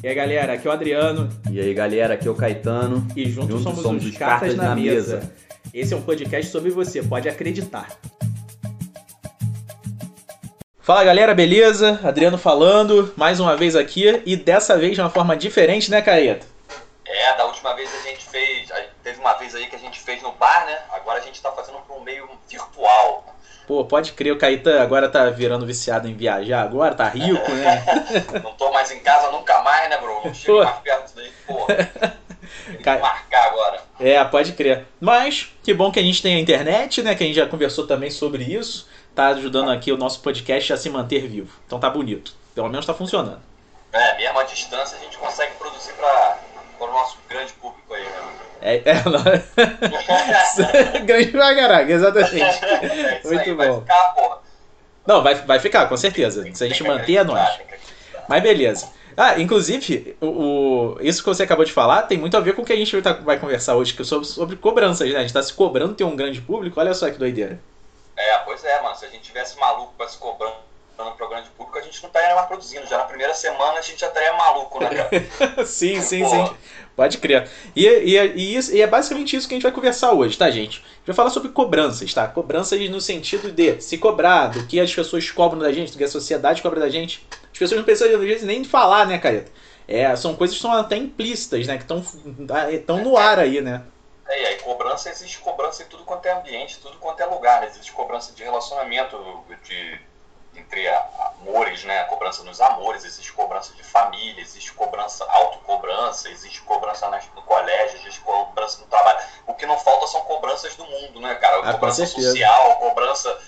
E 0.00 0.06
aí 0.06 0.14
galera, 0.14 0.52
aqui 0.52 0.68
é 0.68 0.70
o 0.70 0.72
Adriano. 0.72 1.28
E 1.50 1.60
aí 1.60 1.74
galera, 1.74 2.14
aqui 2.14 2.28
é 2.28 2.30
o 2.30 2.34
Caetano. 2.34 3.04
E 3.16 3.28
juntos, 3.28 3.48
juntos 3.48 3.62
somos, 3.64 3.82
somos, 3.82 4.04
os 4.04 4.16
Cartas, 4.16 4.54
Cartas 4.54 4.56
na, 4.56 4.68
na 4.68 4.74
mesa. 4.76 5.16
mesa. 5.16 5.32
Esse 5.74 5.92
é 5.92 5.96
um 5.96 6.02
podcast 6.02 6.52
sobre 6.52 6.70
você, 6.70 7.02
pode 7.02 7.28
acreditar. 7.28 7.88
Fala 10.78 11.02
galera, 11.02 11.34
beleza? 11.34 12.00
Adriano 12.04 12.38
falando, 12.38 13.12
mais 13.16 13.40
uma 13.40 13.56
vez 13.56 13.74
aqui 13.74 14.22
e 14.24 14.36
dessa 14.36 14.78
vez 14.78 14.94
de 14.94 15.00
uma 15.00 15.10
forma 15.10 15.36
diferente, 15.36 15.90
né, 15.90 16.00
Caeta? 16.00 16.46
É, 17.04 17.36
da 17.36 17.46
última 17.46 17.74
vez 17.74 17.90
a 17.92 18.08
gente 18.08 18.24
fez, 18.24 18.68
teve 19.02 19.18
uma 19.18 19.34
vez 19.34 19.52
aí 19.56 19.66
que 19.66 19.74
a 19.74 19.80
gente 19.80 19.98
fez 19.98 20.22
no 20.22 20.30
bar, 20.32 20.64
né? 20.64 20.78
Agora 20.92 21.18
a 21.18 21.22
gente 21.22 21.42
tá 21.42 21.50
fazendo 21.50 21.78
para 21.78 21.96
um 21.96 22.04
meio 22.04 22.28
virtual. 22.48 23.27
Pô, 23.68 23.84
pode 23.84 24.12
crer, 24.12 24.32
o 24.32 24.38
Caetano 24.38 24.80
agora 24.80 25.10
tá 25.10 25.28
virando 25.28 25.66
viciado 25.66 26.08
em 26.08 26.14
viajar, 26.14 26.62
agora 26.62 26.94
tá 26.94 27.06
rico, 27.06 27.52
né? 27.52 27.84
Não 28.42 28.54
tô 28.54 28.72
mais 28.72 28.90
em 28.90 28.98
casa 29.00 29.30
nunca 29.30 29.60
mais, 29.60 29.90
né, 29.90 29.98
bro? 29.98 30.22
Não 30.24 30.32
chego 30.32 30.64
mais 30.64 30.78
perto 30.78 31.02
disso 31.02 31.16
daí, 31.16 31.32
pô. 31.46 31.66
Que 32.82 32.96
marcar 32.98 33.46
agora. 33.46 33.82
É, 34.00 34.22
pode 34.24 34.52
crer. 34.52 34.86
Mas, 34.98 35.52
que 35.62 35.74
bom 35.74 35.92
que 35.92 35.98
a 35.98 36.02
gente 36.02 36.22
tem 36.22 36.36
a 36.36 36.40
internet, 36.40 37.02
né? 37.02 37.14
Que 37.14 37.22
a 37.22 37.26
gente 37.26 37.36
já 37.36 37.46
conversou 37.46 37.86
também 37.86 38.10
sobre 38.10 38.42
isso. 38.42 38.88
Tá 39.14 39.28
ajudando 39.28 39.70
aqui 39.70 39.92
o 39.92 39.98
nosso 39.98 40.20
podcast 40.20 40.72
a 40.72 40.76
se 40.76 40.88
manter 40.88 41.28
vivo. 41.28 41.54
Então 41.66 41.78
tá 41.78 41.90
bonito. 41.90 42.34
Pelo 42.54 42.68
menos 42.68 42.86
tá 42.86 42.94
funcionando. 42.94 43.40
É, 43.92 44.16
mesmo 44.16 44.38
à 44.38 44.44
distância 44.44 44.96
a 44.96 45.00
gente 45.00 45.18
consegue 45.18 45.54
produzir 45.56 45.92
para 45.92 46.38
o 46.80 46.86
nosso 46.86 47.18
grande 47.28 47.52
público 47.54 47.92
aí, 47.92 48.04
né? 48.04 48.47
É, 48.60 48.82
é 48.84 49.02
grande 51.04 51.28
pra 51.28 51.54
caraca, 51.54 51.92
exatamente. 51.92 52.64
É 52.64 53.20
Muito 53.24 53.40
aí, 53.40 53.54
bom. 53.54 53.56
Vai 53.56 53.80
ficar, 53.80 54.14
porra. 54.14 54.38
Não, 55.06 55.22
vai, 55.22 55.34
vai 55.36 55.58
ficar, 55.58 55.88
com 55.88 55.96
certeza. 55.96 56.44
Se 56.54 56.64
a 56.64 56.68
gente 56.68 56.82
manter, 56.82 57.16
é 57.16 57.24
nós. 57.24 57.58
Mas 58.28 58.42
beleza. 58.42 58.90
Ah, 59.16 59.40
inclusive, 59.40 60.16
o, 60.20 60.26
o, 60.26 60.98
isso 61.00 61.22
que 61.22 61.28
você 61.28 61.42
acabou 61.42 61.64
de 61.64 61.72
falar 61.72 62.02
tem 62.02 62.16
muito 62.16 62.36
a 62.36 62.40
ver 62.40 62.54
com 62.54 62.62
o 62.62 62.64
que 62.64 62.72
a 62.72 62.76
gente 62.76 63.00
vai, 63.00 63.14
vai 63.14 63.38
conversar 63.38 63.74
hoje, 63.74 63.92
que 63.92 64.02
é 64.02 64.04
sobre, 64.04 64.26
sobre 64.26 64.56
cobranças, 64.56 65.10
né? 65.10 65.18
A 65.18 65.22
gente 65.22 65.32
tá 65.32 65.42
se 65.42 65.52
cobrando 65.52 65.94
ter 65.94 66.04
um 66.04 66.14
grande 66.14 66.40
público, 66.40 66.78
olha 66.78 66.94
só 66.94 67.10
que 67.10 67.18
doideira. 67.18 67.58
É, 68.16 68.38
pois 68.38 68.64
é, 68.64 68.80
mano. 68.82 68.94
Se 68.94 69.06
a 69.06 69.08
gente 69.08 69.22
tivesse 69.22 69.58
maluco 69.58 69.92
pra 69.96 70.06
se 70.06 70.18
cobrando 70.18 70.54
para 71.04 71.28
grande 71.28 71.50
público, 71.50 71.78
a 71.78 71.82
gente 71.82 72.02
não 72.02 72.08
estaria 72.08 72.34
mais 72.34 72.46
produzindo. 72.46 72.86
Já 72.86 72.98
na 72.98 73.04
primeira 73.04 73.32
semana 73.34 73.78
a 73.78 73.82
gente 73.82 74.00
já 74.00 74.08
estaria 74.08 74.32
maluco, 74.32 74.80
né, 74.80 74.90
cara? 74.90 75.64
sim, 75.66 76.00
sim, 76.00 76.22
Pô. 76.22 76.30
sim. 76.30 76.56
Pode 76.96 77.18
crer. 77.18 77.48
E, 77.76 77.86
e, 77.86 78.16
e, 78.16 78.56
isso, 78.56 78.74
e, 78.74 78.82
é 78.82 78.86
basicamente 78.86 79.36
isso 79.36 79.46
que 79.46 79.54
a 79.54 79.56
gente 79.56 79.62
vai 79.62 79.70
conversar 79.70 80.12
hoje, 80.12 80.36
tá, 80.36 80.50
gente? 80.50 80.80
A 80.80 80.82
gente 80.82 81.06
vai 81.06 81.14
falar 81.14 81.30
sobre 81.30 81.50
cobranças, 81.50 82.12
tá? 82.12 82.26
Cobranças 82.26 82.80
no 82.90 83.00
sentido 83.00 83.52
de 83.52 83.80
se 83.80 83.96
cobrar, 83.98 84.48
do 84.48 84.66
que 84.66 84.80
as 84.80 84.92
pessoas 84.92 85.30
cobram 85.30 85.60
da 85.60 85.70
gente, 85.70 85.92
do 85.92 85.98
que 85.98 86.04
a 86.04 86.08
sociedade 86.08 86.60
cobra 86.60 86.80
da 86.80 86.88
gente. 86.88 87.24
As 87.52 87.58
pessoas 87.58 87.78
não 87.78 87.84
precisam, 87.84 88.12
às 88.14 88.26
vezes, 88.26 88.42
nem 88.42 88.64
falar, 88.64 89.06
né, 89.06 89.18
Careta? 89.18 89.52
É, 89.86 90.14
são 90.16 90.34
coisas 90.34 90.56
que 90.56 90.62
são 90.62 90.72
até 90.72 90.96
implícitas, 90.96 91.66
né? 91.66 91.78
Que 91.78 91.84
estão 92.74 92.98
no 92.98 93.16
ar 93.16 93.38
aí, 93.38 93.60
né? 93.60 93.82
É, 94.28 94.42
e 94.42 94.46
aí 94.46 94.56
cobrança, 94.56 95.08
existe 95.08 95.38
cobrança 95.38 95.82
em 95.82 95.86
tudo 95.86 96.04
quanto 96.04 96.26
é 96.26 96.32
ambiente, 96.32 96.78
tudo 96.80 96.98
quanto 96.98 97.20
é 97.20 97.26
lugar. 97.26 97.64
Existe 97.64 97.92
cobrança 97.92 98.32
de 98.34 98.42
relacionamento, 98.42 99.16
de 99.64 100.00
entre 100.54 100.88
amores, 100.88 101.84
né? 101.84 102.00
A 102.00 102.04
cobrança 102.04 102.42
nos 102.42 102.60
amores, 102.60 103.04
existe 103.04 103.32
cobrança 103.32 103.72
de 103.74 103.82
família, 103.82 104.40
existe 104.40 104.72
cobrança, 104.72 105.24
autocobrança, 105.30 106.28
existe 106.28 106.60
cobrança 106.62 107.08
no 107.34 107.42
colégio, 107.42 107.98
existe 107.98 108.20
cobrança 108.20 108.80
no 108.80 108.86
trabalho. 108.86 109.18
O 109.46 109.54
que 109.54 109.66
não 109.66 109.78
falta 109.78 110.06
são 110.06 110.20
cobranças 110.22 110.74
do 110.76 110.84
mundo, 110.84 111.20
né, 111.20 111.34
cara? 111.36 111.60
Ah, 111.68 111.72
cobrança 111.72 112.06
social, 112.06 112.76
cobrança 112.76 113.38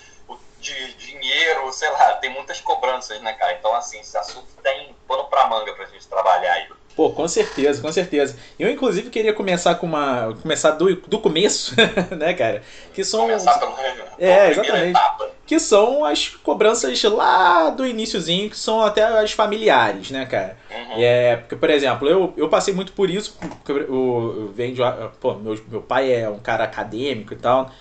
de 0.59 0.93
dinheiro, 0.93 1.73
sei 1.73 1.89
lá, 1.89 2.15
tem 2.15 2.29
muitas 2.29 2.61
cobranças, 2.61 3.19
né, 3.21 3.33
cara? 3.33 3.53
Então, 3.53 3.73
assim, 3.75 3.99
esse 3.99 4.15
assunto 4.17 4.47
tem 4.61 4.95
pano 5.07 5.25
pra 5.25 5.47
manga 5.47 5.73
pra 5.73 5.85
gente 5.85 6.07
trabalhar 6.07 6.53
aí. 6.53 6.69
Pô, 6.95 7.09
com 7.11 7.27
certeza, 7.27 7.81
com 7.81 7.91
certeza. 7.91 8.35
Eu, 8.59 8.69
inclusive, 8.69 9.09
queria 9.09 9.33
começar 9.33 9.75
com 9.75 9.87
uma. 9.87 10.35
Começar 10.41 10.71
do, 10.71 10.95
do 10.95 11.19
começo, 11.19 11.73
né, 12.17 12.33
cara? 12.33 12.61
Que 12.93 13.03
são. 13.03 13.21
Começar 13.21 13.57
pelo, 13.59 13.73
é, 14.19 14.51
exatamente. 14.51 14.89
Etapa. 14.89 15.31
Que 15.45 15.59
são 15.59 16.05
as 16.05 16.29
cobranças 16.29 17.01
lá 17.03 17.69
do 17.69 17.85
iníciozinho, 17.85 18.49
que 18.49 18.57
são 18.57 18.81
até 18.81 19.03
as 19.03 19.31
familiares, 19.31 20.11
né, 20.11 20.25
cara? 20.25 20.57
Uhum. 20.69 21.01
É, 21.01 21.37
porque, 21.37 21.55
por 21.55 21.69
exemplo, 21.69 22.07
eu, 22.07 22.33
eu 22.37 22.47
passei 22.49 22.73
muito 22.73 22.93
por 22.93 23.09
isso, 23.09 23.37
eu, 23.67 23.77
eu 23.77 24.53
venho 24.55 24.75
de. 24.75 24.81
Pô, 25.19 25.33
meu, 25.35 25.59
meu 25.67 25.81
pai 25.81 26.13
é 26.13 26.29
um 26.29 26.39
cara 26.39 26.65
acadêmico 26.65 27.33
e 27.33 27.37
tal. 27.37 27.71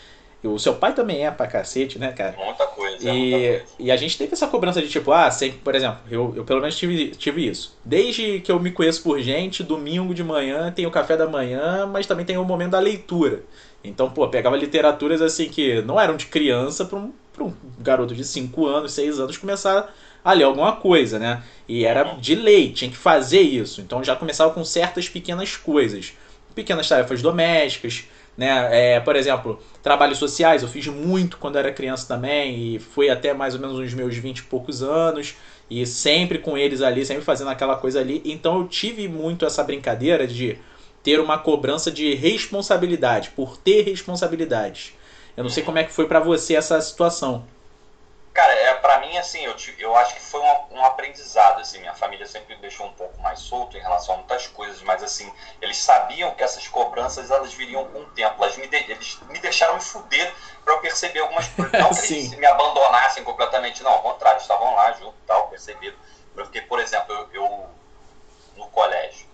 O 0.42 0.58
seu 0.58 0.74
pai 0.74 0.94
também 0.94 1.26
é 1.26 1.30
pra 1.30 1.46
cacete, 1.46 1.98
né, 1.98 2.12
cara? 2.12 2.34
Muita 2.42 2.66
coisa. 2.66 2.96
E, 3.02 3.30
muita 3.30 3.38
coisa. 3.38 3.64
e 3.78 3.90
a 3.90 3.96
gente 3.96 4.16
teve 4.16 4.32
essa 4.32 4.46
cobrança 4.46 4.80
de 4.80 4.88
tipo, 4.88 5.12
ah, 5.12 5.30
sempre, 5.30 5.58
por 5.58 5.74
exemplo, 5.74 5.98
eu, 6.10 6.32
eu 6.34 6.44
pelo 6.44 6.60
menos 6.60 6.76
tive, 6.76 7.08
tive 7.10 7.46
isso. 7.46 7.76
Desde 7.84 8.40
que 8.40 8.50
eu 8.50 8.58
me 8.58 8.70
conheço 8.70 9.02
por 9.02 9.20
gente, 9.20 9.62
domingo 9.62 10.14
de 10.14 10.24
manhã 10.24 10.72
tem 10.72 10.86
o 10.86 10.90
café 10.90 11.14
da 11.16 11.26
manhã, 11.26 11.86
mas 11.86 12.06
também 12.06 12.24
tem 12.24 12.38
o 12.38 12.44
momento 12.44 12.70
da 12.70 12.80
leitura. 12.80 13.42
Então, 13.84 14.10
pô, 14.10 14.28
pegava 14.28 14.56
literaturas 14.56 15.20
assim 15.20 15.48
que 15.48 15.82
não 15.82 16.00
eram 16.00 16.16
de 16.16 16.26
criança 16.26 16.84
para 16.84 16.98
um, 16.98 17.12
pra 17.32 17.44
um 17.44 17.54
garoto 17.78 18.14
de 18.14 18.24
5 18.24 18.66
anos, 18.66 18.92
6 18.92 19.20
anos 19.20 19.36
começar 19.36 19.92
a 20.24 20.32
ler 20.32 20.44
alguma 20.44 20.72
coisa, 20.76 21.18
né? 21.18 21.42
E 21.68 21.84
era 21.84 22.14
de 22.14 22.34
lei, 22.34 22.72
tinha 22.72 22.90
que 22.90 22.96
fazer 22.96 23.40
isso. 23.40 23.80
Então 23.80 24.04
já 24.04 24.16
começava 24.16 24.52
com 24.52 24.64
certas 24.64 25.08
pequenas 25.08 25.56
coisas. 25.56 26.12
Pequenas 26.54 26.88
tarefas 26.88 27.22
domésticas, 27.22 28.04
né? 28.40 28.94
É, 28.94 29.00
por 29.00 29.16
exemplo, 29.16 29.60
trabalhos 29.82 30.16
sociais, 30.16 30.62
eu 30.62 30.68
fiz 30.68 30.86
muito 30.86 31.36
quando 31.36 31.58
era 31.58 31.70
criança 31.70 32.08
também, 32.08 32.74
e 32.74 32.78
foi 32.78 33.10
até 33.10 33.34
mais 33.34 33.54
ou 33.54 33.60
menos 33.60 33.78
uns 33.78 33.92
meus 33.92 34.16
20 34.16 34.38
e 34.38 34.42
poucos 34.44 34.82
anos, 34.82 35.34
e 35.68 35.84
sempre 35.84 36.38
com 36.38 36.56
eles 36.56 36.80
ali, 36.80 37.04
sempre 37.04 37.22
fazendo 37.22 37.50
aquela 37.50 37.76
coisa 37.76 38.00
ali. 38.00 38.22
Então 38.24 38.60
eu 38.60 38.66
tive 38.66 39.06
muito 39.08 39.44
essa 39.44 39.62
brincadeira 39.62 40.26
de 40.26 40.56
ter 41.02 41.20
uma 41.20 41.36
cobrança 41.36 41.90
de 41.90 42.14
responsabilidade, 42.14 43.28
por 43.36 43.58
ter 43.58 43.82
responsabilidades. 43.82 44.94
Eu 45.36 45.44
não 45.44 45.50
sei 45.50 45.62
como 45.62 45.76
é 45.76 45.84
que 45.84 45.92
foi 45.92 46.06
para 46.06 46.18
você 46.18 46.54
essa 46.54 46.80
situação. 46.80 47.44
Cara, 48.32 48.52
é, 48.52 48.74
pra 48.74 49.00
mim, 49.00 49.18
assim, 49.18 49.44
eu, 49.44 49.56
eu 49.76 49.96
acho 49.96 50.14
que 50.14 50.20
foi 50.20 50.40
um, 50.40 50.78
um, 50.78 50.84
aprendizado, 50.84 51.60
assim, 51.60 51.80
minha 51.80 51.94
família 51.94 52.24
sempre 52.26 52.54
me 52.54 52.60
deixou 52.60 52.86
um 52.86 52.92
pouco 52.92 53.20
mais 53.20 53.40
solto 53.40 53.76
em 53.76 53.80
relação 53.80 54.14
a 54.14 54.18
muitas 54.18 54.46
coisas, 54.46 54.80
mas, 54.82 55.02
assim, 55.02 55.32
eles 55.60 55.76
sabiam 55.76 56.32
que 56.36 56.42
essas 56.42 56.68
cobranças, 56.68 57.28
elas 57.28 57.52
viriam 57.52 57.84
com 57.86 58.02
o 58.02 58.10
tempo, 58.12 58.42
elas 58.42 58.56
me 58.56 58.68
de, 58.68 58.76
eles 58.76 59.18
me 59.22 59.38
deixaram 59.40 59.74
me 59.74 59.80
fuder 59.80 60.32
pra 60.64 60.74
eu 60.74 60.80
perceber 60.80 61.18
algumas 61.20 61.48
coisas, 61.48 61.72
não 61.72 61.90
que 61.90 62.12
eles 62.12 62.32
me 62.36 62.46
abandonassem 62.46 63.24
completamente, 63.24 63.82
não, 63.82 63.92
ao 63.92 64.02
contrário, 64.02 64.40
estavam 64.40 64.74
lá 64.76 64.92
junto 64.92 65.16
e 65.18 65.26
tal, 65.26 65.48
perceberam, 65.48 65.96
porque, 66.32 66.60
por 66.62 66.78
exemplo, 66.78 67.12
eu, 67.12 67.28
eu, 67.32 67.70
no 68.54 68.68
colégio, 68.68 69.26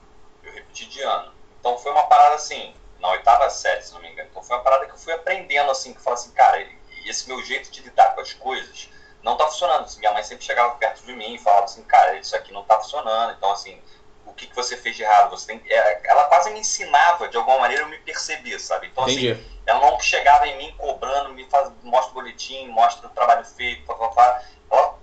eu 0.43 0.53
repeti 0.55 0.87
de 0.87 1.03
ano, 1.03 1.35
então 1.61 1.77
foi 1.77 1.93
uma 1.93 2.05
parada, 2.05 2.37
assim, 2.37 2.75
na 2.99 3.11
oitava 3.11 3.51
série, 3.51 3.83
se 3.83 3.93
não 3.93 4.01
me 4.01 4.11
engano, 4.11 4.31
então 4.31 4.43
foi 4.43 4.57
uma 4.57 4.63
parada 4.63 4.87
que 4.87 4.93
eu 4.93 4.99
fui 4.99 5.13
aprendendo, 5.13 5.71
assim, 5.71 5.93
que 5.93 5.99
eu 5.99 6.03
falei 6.03 6.19
assim, 6.19 6.31
cara, 6.31 6.59
e 7.07 7.11
esse 7.11 7.29
meu 7.29 7.43
jeito 7.43 7.71
de 7.71 7.81
lidar 7.83 8.15
com 8.15 8.21
as 8.21 8.33
coisas 8.33 8.91
não 9.23 9.37
tá 9.37 9.47
funcionando. 9.47 9.85
Assim, 9.85 10.01
minha 10.01 10.13
mãe 10.13 10.25
sempre 10.25 10.45
chegava 10.45 10.75
perto 10.75 11.05
de 11.05 11.13
mim 11.13 11.35
e 11.35 11.39
falava 11.39 11.65
assim, 11.65 11.83
cara, 11.85 12.17
isso 12.19 12.35
aqui 12.35 12.53
não 12.53 12.65
tá 12.65 12.81
funcionando. 12.81 13.33
Então, 13.37 13.51
assim, 13.53 13.81
o 14.27 14.33
que, 14.33 14.49
que 14.49 14.57
você 14.57 14.77
fez 14.77 14.97
de 14.97 15.05
errado? 15.05 15.31
Você 15.31 15.47
tem... 15.47 15.63
É, 15.69 16.01
ela 16.05 16.25
quase 16.25 16.51
me 16.51 16.59
ensinava, 16.59 17.29
de 17.29 17.37
alguma 17.37 17.61
maneira, 17.61 17.85
eu 17.85 17.89
me 17.89 17.99
percebia, 17.99 18.59
sabe? 18.59 18.89
Então, 18.89 19.05
assim, 19.05 19.15
Entendi. 19.15 19.31
assim, 19.33 19.61
ela 19.67 19.81
não 19.91 20.01
chegava 20.01 20.49
em 20.49 20.59
mim 20.59 20.75
cobrando, 20.77 21.33
me 21.33 21.49
faz, 21.49 21.71
mostra 21.85 22.11
o 22.11 22.15
boletim, 22.15 22.67
mostra 22.69 23.07
o 23.07 23.11
trabalho 23.11 23.45
feito, 23.45 23.85
papapá. 23.85 24.43
Ela 24.69 24.99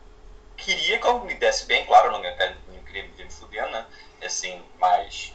queria 0.58 1.00
que 1.00 1.08
eu 1.08 1.20
me 1.22 1.36
desse 1.36 1.66
bem, 1.66 1.86
claro, 1.86 2.08
eu 2.08 2.12
não, 2.12 2.22
não 2.22 2.84
queria 2.84 3.04
me 3.04 3.32
fudendo, 3.32 3.72
né? 3.72 3.86
Assim, 4.22 4.62
mas 4.78 5.34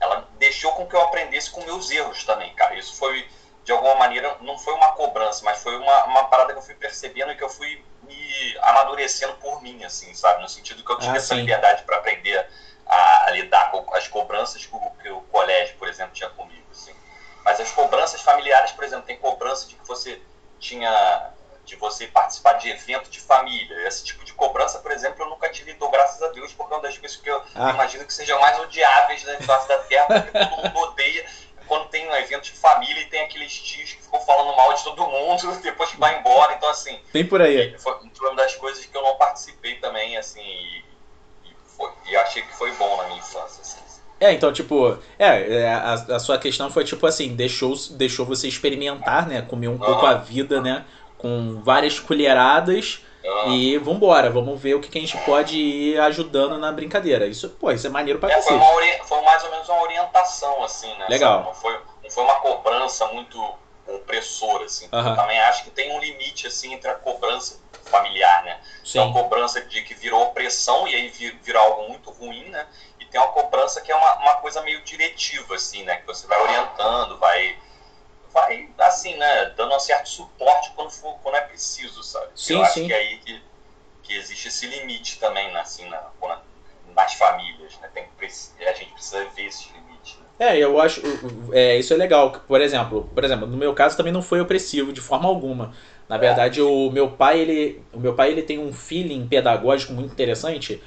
ela 0.00 0.28
deixou 0.38 0.72
com 0.72 0.86
que 0.86 0.94
eu 0.94 1.00
aprendesse 1.00 1.50
com 1.50 1.64
meus 1.64 1.90
erros 1.90 2.24
também, 2.24 2.54
cara. 2.54 2.74
Isso 2.74 2.94
foi 2.96 3.26
de 3.64 3.72
alguma 3.72 3.94
maneira, 3.94 4.36
não 4.40 4.58
foi 4.58 4.74
uma 4.74 4.92
cobrança, 4.92 5.44
mas 5.44 5.62
foi 5.62 5.76
uma, 5.76 6.04
uma 6.04 6.24
parada 6.24 6.52
que 6.52 6.58
eu 6.58 6.62
fui 6.62 6.74
percebendo 6.74 7.32
e 7.32 7.36
que 7.36 7.44
eu 7.44 7.48
fui 7.48 7.84
me 8.02 8.58
amadurecendo 8.60 9.34
por 9.34 9.62
mim, 9.62 9.84
assim, 9.84 10.12
sabe? 10.14 10.42
No 10.42 10.48
sentido 10.48 10.84
que 10.84 10.90
eu 10.90 10.98
tive 10.98 11.12
ah, 11.12 11.16
essa 11.16 11.34
liberdade 11.34 11.84
para 11.84 11.96
aprender 11.96 12.48
a, 12.86 13.26
a, 13.26 13.30
lidar 13.30 13.70
com 13.70 13.94
as 13.94 14.08
cobranças 14.08 14.66
que 14.66 14.74
o, 14.74 14.90
que 15.00 15.08
o, 15.10 15.20
colégio, 15.22 15.76
por 15.76 15.88
exemplo, 15.88 16.12
tinha 16.12 16.28
comigo, 16.30 16.66
assim. 16.72 16.92
Mas 17.44 17.60
as 17.60 17.70
cobranças 17.70 18.20
familiares, 18.20 18.72
por 18.72 18.84
exemplo, 18.84 19.06
tem 19.06 19.16
cobrança 19.18 19.68
de 19.68 19.76
que 19.76 19.86
você 19.86 20.20
tinha 20.58 21.30
de 21.64 21.76
você 21.76 22.08
participar 22.08 22.54
de 22.54 22.68
evento 22.68 23.08
de 23.08 23.20
família. 23.20 23.86
Esse 23.86 24.02
tipo 24.02 24.24
de 24.24 24.34
cobrança, 24.34 24.80
por 24.80 24.90
exemplo, 24.90 25.22
eu 25.22 25.30
nunca 25.30 25.48
tive, 25.48 25.74
dou 25.74 25.90
graças 25.90 26.20
a 26.20 26.28
Deus, 26.28 26.52
porque 26.52 26.74
é 26.74 26.76
uma 26.76 26.82
das 26.82 26.98
coisas 26.98 27.16
que 27.16 27.30
eu 27.30 27.40
ah. 27.54 27.70
imagino 27.70 28.04
que 28.04 28.12
sejam 28.12 28.40
mais 28.40 28.58
odiáveis 28.58 29.22
na 29.24 29.40
face 29.40 29.68
da 29.68 29.78
Terra, 29.78 30.06
porque 30.06 30.30
todo 30.32 30.60
mundo 30.60 30.78
odeia 30.80 31.24
quando 31.72 31.88
tem 31.88 32.06
um 32.06 32.14
evento 32.14 32.44
de 32.44 32.52
família 32.52 33.00
e 33.00 33.06
tem 33.06 33.22
aqueles 33.22 33.50
tios 33.50 33.94
que 33.94 34.02
ficam 34.02 34.20
falando 34.20 34.54
mal 34.54 34.74
de 34.74 34.84
todo 34.84 35.06
mundo, 35.06 35.56
depois 35.64 35.90
que 35.90 35.98
vai 35.98 36.18
embora. 36.18 36.52
Então, 36.52 36.68
assim. 36.68 36.98
Tem 37.10 37.24
por 37.24 37.40
aí. 37.40 37.74
Foi 37.78 37.94
uma 38.20 38.36
das 38.36 38.54
coisas 38.56 38.84
que 38.84 38.94
eu 38.94 39.02
não 39.02 39.16
participei 39.16 39.76
também, 39.76 40.18
assim, 40.18 40.42
e, 40.42 40.84
e, 41.46 41.54
foi, 41.74 41.90
e 42.10 42.14
achei 42.14 42.42
que 42.42 42.52
foi 42.52 42.70
bom 42.72 42.94
na 42.98 43.04
minha 43.04 43.18
infância, 43.18 43.62
assim. 43.62 43.80
É, 44.20 44.32
então, 44.32 44.52
tipo, 44.52 44.98
é, 45.18 45.62
é, 45.62 45.72
a, 45.72 45.94
a, 45.94 46.18
sua 46.20 46.38
questão 46.38 46.70
foi 46.70 46.84
tipo 46.84 47.04
assim, 47.06 47.34
deixou, 47.34 47.74
deixou 47.92 48.26
você 48.26 48.46
experimentar, 48.46 49.26
né? 49.26 49.40
Comer 49.40 49.68
um 49.68 49.78
pouco 49.78 50.04
a 50.04 50.14
vida, 50.14 50.60
né? 50.60 50.84
Com 51.16 51.60
várias 51.64 51.98
colheradas, 51.98 53.02
Ah. 53.24 53.48
E 53.48 53.78
vambora, 53.78 54.30
vamos 54.30 54.60
ver 54.60 54.74
o 54.74 54.80
que, 54.80 54.88
que 54.88 54.98
a 54.98 55.00
gente 55.00 55.16
pode 55.18 55.56
ir 55.56 56.00
ajudando 56.00 56.58
na 56.58 56.72
brincadeira. 56.72 57.26
Isso, 57.26 57.48
pô, 57.50 57.70
isso 57.70 57.86
é 57.86 57.90
maneiro 57.90 58.18
pra 58.18 58.30
é, 58.30 58.42
foi, 58.42 58.58
foi, 59.04 59.22
mais 59.22 59.44
ou 59.44 59.50
menos 59.50 59.68
uma 59.68 59.82
orientação, 59.82 60.62
assim, 60.64 60.92
né? 60.98 61.06
Legal. 61.08 61.44
Não 61.44 61.54
foi, 61.54 61.78
não 62.02 62.10
foi 62.10 62.24
uma 62.24 62.36
cobrança 62.36 63.06
muito 63.08 63.40
opressora, 63.86 64.64
assim. 64.64 64.88
Uhum. 64.92 65.08
Eu 65.08 65.16
também 65.16 65.40
acho 65.40 65.64
que 65.64 65.70
tem 65.70 65.92
um 65.92 66.00
limite, 66.00 66.46
assim, 66.46 66.72
entre 66.72 66.90
a 66.90 66.94
cobrança 66.94 67.60
familiar, 67.84 68.44
né? 68.44 68.60
Sim. 68.84 68.98
Então, 68.98 69.10
a 69.10 69.12
cobrança 69.12 69.60
de 69.60 69.82
que 69.82 69.94
virou 69.94 70.22
opressão 70.22 70.86
e 70.88 70.94
aí 70.94 71.08
vira 71.42 71.58
algo 71.60 71.88
muito 71.88 72.10
ruim, 72.10 72.48
né? 72.48 72.66
E 72.98 73.04
tem 73.04 73.20
uma 73.20 73.30
cobrança 73.30 73.80
que 73.80 73.92
é 73.92 73.94
uma, 73.94 74.14
uma 74.16 74.34
coisa 74.36 74.62
meio 74.62 74.82
diretiva, 74.82 75.54
assim, 75.54 75.84
né? 75.84 75.96
Que 75.96 76.06
você 76.06 76.26
vai 76.26 76.40
orientando, 76.40 77.18
vai 77.18 77.58
vai, 78.32 78.68
assim, 78.78 79.16
né, 79.16 79.52
dando 79.56 79.74
um 79.74 79.80
certo 79.80 80.08
suporte 80.08 80.70
quando, 80.74 80.90
for, 80.90 81.18
quando 81.22 81.36
é 81.36 81.40
preciso, 81.42 82.02
sabe? 82.02 82.28
Sim, 82.34 82.54
Eu 82.54 82.62
acho 82.62 82.74
sim. 82.74 82.86
que 82.86 82.92
é 82.92 82.96
aí 82.96 83.18
que, 83.18 83.42
que 84.02 84.14
existe 84.14 84.48
esse 84.48 84.66
limite 84.66 85.18
também, 85.18 85.52
né, 85.52 85.60
assim, 85.60 85.88
na, 85.88 86.10
nas 86.94 87.14
famílias, 87.14 87.78
né? 87.80 87.88
Tem 87.92 88.04
que, 88.04 88.64
a 88.64 88.72
gente 88.72 88.92
precisa 88.92 89.24
ver 89.36 89.46
esse 89.46 89.68
limite. 89.72 90.18
Né? 90.38 90.56
É, 90.56 90.58
eu 90.58 90.80
acho, 90.80 91.02
é, 91.52 91.78
isso 91.78 91.92
é 91.92 91.96
legal. 91.96 92.32
Por 92.46 92.60
exemplo, 92.60 93.10
por 93.14 93.24
exemplo, 93.24 93.46
no 93.46 93.56
meu 93.56 93.74
caso 93.74 93.96
também 93.96 94.12
não 94.12 94.22
foi 94.22 94.40
opressivo 94.40 94.92
de 94.92 95.00
forma 95.00 95.28
alguma. 95.28 95.74
Na 96.08 96.18
verdade, 96.18 96.60
é. 96.60 96.62
o 96.62 96.90
meu 96.90 97.10
pai, 97.10 97.40
ele, 97.40 97.82
o 97.92 97.98
meu 97.98 98.14
pai, 98.14 98.30
ele 98.30 98.42
tem 98.42 98.58
um 98.58 98.72
feeling 98.72 99.26
pedagógico 99.26 99.92
muito 99.92 100.12
interessante, 100.12 100.82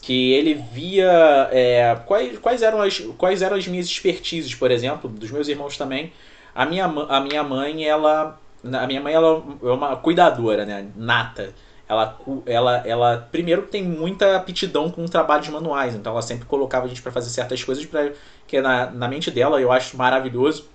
que 0.00 0.32
ele 0.32 0.54
via 0.54 1.48
é, 1.52 1.96
quais, 2.06 2.38
quais, 2.38 2.62
eram 2.62 2.80
as, 2.80 2.98
quais 3.18 3.42
eram 3.42 3.56
as 3.56 3.66
minhas 3.66 3.86
expertises, 3.86 4.54
por 4.54 4.70
exemplo, 4.70 5.10
dos 5.10 5.30
meus 5.30 5.48
irmãos 5.48 5.76
também, 5.76 6.12
a 6.54 6.66
minha, 6.66 6.84
a 6.84 7.20
minha 7.20 7.42
mãe, 7.42 7.84
ela. 7.84 8.38
A 8.62 8.86
minha 8.86 9.00
mãe 9.00 9.14
ela 9.14 9.42
é 9.62 9.70
uma 9.70 9.96
cuidadora, 9.96 10.66
né? 10.66 10.88
Nata. 10.94 11.54
Ela, 11.88 12.16
ela, 12.46 12.76
ela 12.86 13.28
primeiro 13.32 13.62
tem 13.62 13.82
muita 13.82 14.36
aptidão 14.36 14.90
com 14.90 15.04
trabalhos 15.06 15.48
manuais, 15.48 15.94
então 15.94 16.12
ela 16.12 16.22
sempre 16.22 16.44
colocava 16.44 16.86
a 16.86 16.88
gente 16.88 17.02
para 17.02 17.10
fazer 17.10 17.30
certas 17.30 17.64
coisas 17.64 17.84
para 17.84 18.12
que 18.46 18.60
na, 18.60 18.88
na 18.90 19.08
mente 19.08 19.28
dela 19.28 19.60
eu 19.60 19.72
acho 19.72 19.96
maravilhoso 19.96 20.68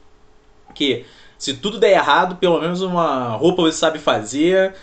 que 0.73 1.05
se 1.37 1.53
tudo 1.53 1.79
der 1.79 1.91
errado, 1.91 2.35
pelo 2.37 2.59
menos 2.59 2.81
uma 2.81 3.29
roupa 3.29 3.61
você 3.61 3.77
sabe 3.77 3.99
fazer, 3.99 4.73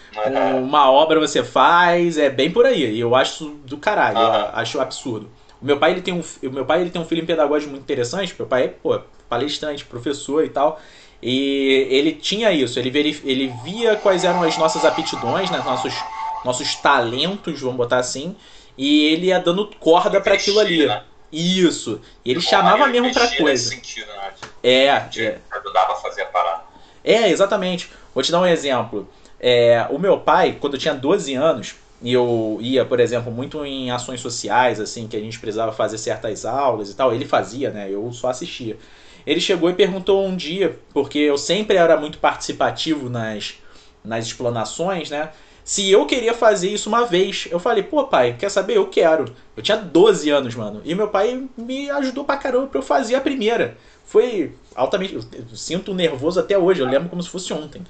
uma 0.63 0.91
obra 0.91 1.21
você 1.21 1.43
faz, 1.43 2.17
é 2.19 2.31
bem 2.31 2.51
por 2.51 2.65
aí. 2.65 2.95
E 2.95 3.01
eu 3.01 3.15
acho 3.15 3.51
do 3.67 3.77
caralho, 3.77 4.19
eu 4.19 4.51
acho 4.55 4.81
absurdo. 4.81 5.29
O 5.61 5.65
meu 5.65 5.79
pai 5.79 5.93
ele 5.93 6.03
tem 6.03 6.13
um, 6.13 6.21
o 6.21 6.51
meu 6.51 6.65
pai 6.65 6.81
ele 6.81 6.91
tem 6.91 7.01
um 7.01 7.05
filho 7.05 7.25
pedagógico 7.25 7.71
muito 7.71 7.83
interessante, 7.83 8.35
meu 8.39 8.47
pai 8.47 8.69
pô, 8.69 9.01
palestrante, 9.33 9.87
professor 9.87 10.45
e 10.45 10.51
tal. 10.51 10.79
E 11.23 11.87
ele 11.89 12.13
tinha 12.13 12.53
isso, 12.53 12.79
ele, 12.79 12.91
verif, 12.91 13.23
ele 13.25 13.51
via 13.65 13.97
quais 13.97 14.25
eram 14.25 14.43
as 14.43 14.59
nossas 14.59 14.85
aptidões, 14.85 15.51
né, 15.51 15.63
nossos, 15.65 15.95
nossos 16.45 16.75
talentos, 16.75 17.61
vamos 17.61 17.77
botar 17.77 17.99
assim, 17.99 18.37
e 18.77 19.07
ele 19.07 19.27
ia 19.27 19.39
dando 19.39 19.71
corda 19.79 20.21
para 20.21 20.35
aquilo 20.35 20.59
ali. 20.59 20.85
Né? 20.85 21.03
Isso. 21.33 22.01
E 22.25 22.31
ele 22.33 22.41
chamava 22.41 22.87
mesmo 22.89 23.13
para 23.15 23.29
coisa. 23.37 23.71
Sentido, 23.71 24.09
né? 24.09 24.33
É, 24.63 24.87
é. 24.87 25.39
Ajudava 25.51 25.93
a 25.93 25.97
fazer 25.97 26.23
a 26.23 26.27
parada. 26.27 26.65
É, 27.05 27.31
exatamente. 27.31 27.91
Vou 28.13 28.23
te 28.23 28.31
dar 28.31 28.41
um 28.41 28.47
exemplo. 28.47 29.09
É, 29.41 29.87
o 29.91 29.99
meu 29.99 30.19
pai, 30.19 30.59
quando 30.61 30.75
eu 30.75 30.81
tinha 30.81 30.95
12 30.95 31.35
anos, 31.35 31.75
e 32.03 32.13
eu 32.13 32.59
ia, 32.61 32.85
por 32.85 32.99
exemplo, 32.99 33.33
muito 33.33 33.65
em 33.65 33.91
ações 33.91 34.21
sociais, 34.21 34.81
assim, 34.81 35.07
que 35.07 35.17
a 35.17 35.21
gente 35.21 35.39
precisava 35.39 35.73
fazer 35.73 35.99
certas 35.99 36.45
aulas 36.45 36.91
e 36.91 36.95
tal. 36.95 37.15
Ele 37.15 37.25
fazia, 37.25 37.71
né? 37.71 37.89
Eu 37.89 38.13
só 38.13 38.29
assistia. 38.29 38.77
Ele 39.27 39.41
chegou 39.41 39.71
e 39.71 39.75
perguntou 39.75 40.25
um 40.25 40.37
dia, 40.37 40.79
porque 40.93 41.19
eu 41.19 41.39
sempre 41.39 41.77
era 41.77 41.97
muito 41.97 42.19
participativo 42.19 43.09
nas, 43.09 43.55
nas 44.05 44.27
explanações, 44.27 45.11
né? 45.11 45.31
Se 45.65 45.91
eu 45.91 46.07
queria 46.07 46.35
fazer 46.35 46.71
isso 46.71 46.89
uma 46.89 47.07
vez. 47.07 47.47
Eu 47.51 47.61
falei, 47.61 47.83
pô, 47.83 48.05
pai, 48.05 48.35
quer 48.39 48.51
saber? 48.51 48.77
Eu 48.77 48.89
quero. 48.89 49.33
Eu 49.57 49.63
tinha 49.63 49.77
12 49.77 50.29
anos, 50.29 50.55
mano. 50.55 50.83
E 50.85 50.95
meu 50.95 51.09
pai 51.09 51.47
me 51.57 51.89
ajudou 51.91 52.25
pra 52.25 52.37
caramba 52.37 52.67
pra 52.67 52.79
eu 52.81 52.83
fazer 52.83 53.15
a 53.15 53.21
primeira. 53.21 53.77
Foi 54.05 54.53
altamente. 54.75 55.15
Eu 55.15 55.57
sinto 55.57 55.95
nervoso 55.95 56.41
até 56.41 56.59
hoje, 56.59 56.81
eu 56.81 56.87
lembro 56.87 57.09
como 57.09 57.23
se 57.23 57.29
fosse 57.29 57.53
ontem. 57.53 57.83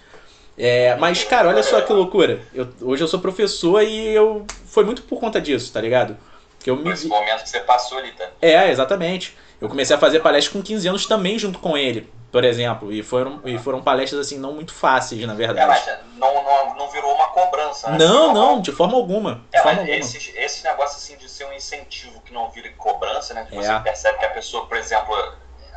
É, 0.56 0.94
mas, 0.96 1.24
cara, 1.24 1.48
olha 1.48 1.62
só 1.62 1.80
que 1.80 1.92
loucura. 1.92 2.42
Eu, 2.52 2.68
hoje 2.82 3.02
eu 3.02 3.08
sou 3.08 3.20
professor 3.20 3.82
e 3.82 4.08
eu. 4.08 4.46
Foi 4.66 4.84
muito 4.84 5.02
por 5.02 5.18
conta 5.18 5.40
disso, 5.40 5.72
tá 5.72 5.80
ligado? 5.80 6.16
Que 6.62 6.70
eu 6.70 6.76
me... 6.76 6.92
Esse 6.92 7.08
momento 7.08 7.42
que 7.42 7.48
você 7.48 7.60
passou 7.60 7.98
ali, 7.98 8.12
tá? 8.12 8.28
É, 8.40 8.70
exatamente. 8.70 9.36
Eu 9.62 9.68
comecei 9.68 9.94
a 9.94 9.98
fazer 9.98 10.18
palestras 10.18 10.52
com 10.52 10.60
15 10.60 10.88
anos 10.88 11.06
também 11.06 11.38
junto 11.38 11.60
com 11.60 11.76
ele, 11.76 12.12
por 12.32 12.42
exemplo. 12.42 12.92
E 12.92 13.00
foram, 13.00 13.40
e 13.44 13.56
foram 13.58 13.80
palestras 13.80 14.26
assim, 14.26 14.36
não 14.36 14.52
muito 14.52 14.74
fáceis, 14.74 15.24
na 15.24 15.34
verdade. 15.34 15.60
É, 15.60 15.66
mas 15.66 16.18
não, 16.18 16.42
não, 16.42 16.74
não 16.74 16.90
virou 16.90 17.14
uma 17.14 17.28
cobrança, 17.28 17.88
né? 17.90 17.96
Não, 17.96 18.34
não, 18.34 18.60
de 18.60 18.72
forma 18.72 18.96
alguma. 18.96 19.44
De 19.52 19.58
é, 19.58 19.62
forma 19.62 19.80
alguma. 19.82 19.96
Esse, 19.96 20.36
esse 20.36 20.64
negócio 20.64 20.96
assim 20.96 21.16
de 21.16 21.28
ser 21.30 21.44
um 21.44 21.52
incentivo 21.52 22.20
que 22.22 22.32
não 22.32 22.50
vira 22.50 22.68
cobrança, 22.76 23.34
né? 23.34 23.46
Que 23.48 23.56
É. 23.56 23.62
você 23.62 23.80
percebe 23.84 24.18
que 24.18 24.24
a 24.24 24.30
pessoa, 24.30 24.66
por 24.66 24.76
exemplo, 24.76 25.14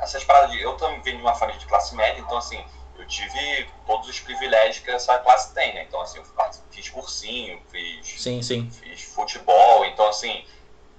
essas 0.01 0.23
paradas 0.23 0.49
de. 0.49 0.59
Eu 0.59 0.73
também 0.77 0.99
venho 1.01 1.17
de 1.17 1.21
uma 1.23 1.35
família 1.35 1.59
de 1.59 1.67
classe 1.67 1.95
média, 1.95 2.19
então 2.19 2.39
assim, 2.39 2.59
eu 2.97 3.05
tive 3.05 3.67
todos 3.85 4.09
os 4.09 4.19
privilégios 4.19 4.79
que 4.83 4.89
essa 4.89 5.15
classe 5.19 5.53
tem, 5.53 5.75
né? 5.75 5.85
Então, 5.87 6.01
assim, 6.01 6.17
eu 6.17 6.25
fiz 6.71 6.89
cursinho, 6.89 7.59
fiz, 7.71 8.19
Sim, 8.19 8.41
sim. 8.41 8.67
fiz 8.71 9.03
futebol, 9.03 9.85
então, 9.85 10.07
assim, 10.09 10.43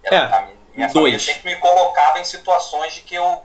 É, 0.05 0.17
a 0.17 0.49
minha 0.77 0.89
dois. 0.89 0.93
família 0.93 1.19
sempre 1.19 1.55
me 1.55 1.61
colocava 1.61 2.19
em 2.21 2.25
situações 2.25 2.95
de 2.95 3.01
que 3.03 3.15
eu 3.15 3.45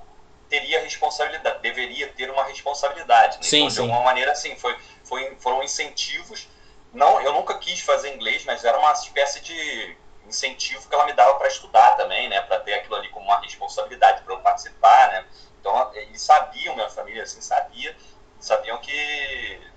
teria 0.49 0.81
responsabilidade, 0.81 1.59
deveria 1.61 2.07
ter 2.09 2.29
uma 2.29 2.43
responsabilidade. 2.43 3.37
Né? 3.37 3.43
Sim, 3.43 3.57
então, 3.57 3.67
de 3.69 3.73
sim. 3.75 3.81
alguma 3.81 4.01
maneira, 4.01 4.31
assim, 4.31 4.55
foi, 4.57 4.77
foi, 5.03 5.35
foram 5.39 5.63
incentivos. 5.63 6.47
Não, 6.93 7.21
eu 7.21 7.31
nunca 7.33 7.57
quis 7.57 7.79
fazer 7.79 8.13
inglês, 8.13 8.43
mas 8.43 8.65
era 8.65 8.77
uma 8.77 8.91
espécie 8.91 9.39
de 9.39 9.97
incentivo 10.27 10.87
que 10.87 10.93
ela 10.93 11.05
me 11.05 11.13
dava 11.13 11.35
para 11.35 11.47
estudar 11.47 11.95
também, 11.95 12.27
né? 12.27 12.41
Para 12.41 12.59
ter 12.59 12.73
aquilo 12.73 12.95
ali 12.95 13.07
como 13.09 13.25
uma 13.25 13.39
responsabilidade 13.39 14.21
para 14.23 14.33
eu 14.33 14.39
participar, 14.39 15.07
né? 15.07 15.25
Então, 15.59 15.91
eles 15.93 16.21
sabiam, 16.21 16.75
minha 16.75 16.89
família, 16.89 17.23
assim, 17.23 17.39
sabia, 17.39 17.95
sabiam 18.39 18.77
que 18.79 19.71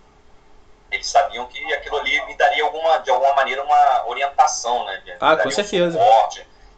eles 0.90 1.06
sabiam 1.06 1.46
que 1.46 1.72
aquilo 1.74 1.96
ali 1.98 2.24
me 2.26 2.36
daria 2.36 2.62
alguma, 2.62 2.98
de 2.98 3.10
alguma 3.10 3.34
maneira 3.34 3.62
uma 3.64 4.06
orientação, 4.06 4.84
né? 4.84 5.02
Me 5.04 5.12
Ah, 5.20 5.36
com 5.36 5.48
um 5.48 5.50
certeza. 5.50 5.98
suporte, 5.98 6.33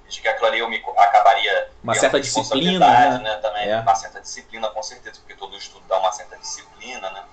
de 0.09 0.21
que 0.21 0.29
aquilo 0.29 0.47
ali 0.47 0.59
eu 0.61 0.69
me 0.69 0.83
acabaria 0.99 1.69
Uma 1.83 1.95
certa 1.95 2.21
disciplina, 2.21 2.87
responsabilidade, 2.87 3.23
né? 3.25 3.37
Também, 3.37 3.69
É. 3.71 3.81
uma 3.81 3.95
certa 3.95 4.21
disciplina, 4.21 4.69
com 4.69 4.83
certeza, 4.83 5.21
porque 5.21 5.35
todo 5.35 5.57
estudo 5.57 5.85
dá 5.89 5.99
uma 5.99 6.13
certa 6.13 6.37
disciplina, 6.37 7.11
né? 7.11 7.25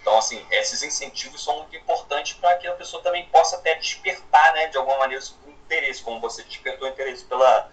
Então, 0.00 0.18
assim, 0.18 0.44
esses 0.50 0.82
incentivos 0.82 1.42
são 1.44 1.58
muito 1.58 1.76
importantes 1.76 2.32
para 2.34 2.56
que 2.56 2.66
a 2.66 2.72
pessoa 2.72 3.02
também 3.02 3.26
possa 3.26 3.56
até 3.56 3.74
despertar, 3.74 4.52
né, 4.54 4.68
de 4.68 4.76
alguma 4.76 4.98
maneira, 4.98 5.22
o 5.46 5.50
interesse, 5.50 6.02
como 6.02 6.18
você 6.20 6.42
despertou 6.44 6.88
o 6.88 6.90
interesse 6.90 7.24
pela, 7.24 7.68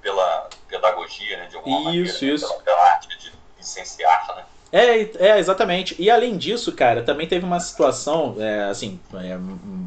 pela 0.00 0.48
pedagogia, 0.68 1.36
né, 1.38 1.46
de 1.46 1.56
alguma 1.56 1.78
Isso, 1.80 1.84
maneira, 1.84 2.12
né, 2.20 2.34
isso. 2.34 2.48
Pela, 2.48 2.60
pela 2.62 2.82
arte 2.92 3.08
de 3.18 3.32
licenciar, 3.58 4.36
né? 4.36 4.44
É, 4.72 5.28
é, 5.28 5.38
exatamente. 5.38 5.96
E 5.98 6.10
além 6.10 6.36
disso, 6.36 6.72
cara, 6.72 7.02
também 7.02 7.26
teve 7.26 7.44
uma 7.44 7.58
situação, 7.60 8.36
é, 8.38 8.64
assim, 8.64 9.00
é, 9.14 9.36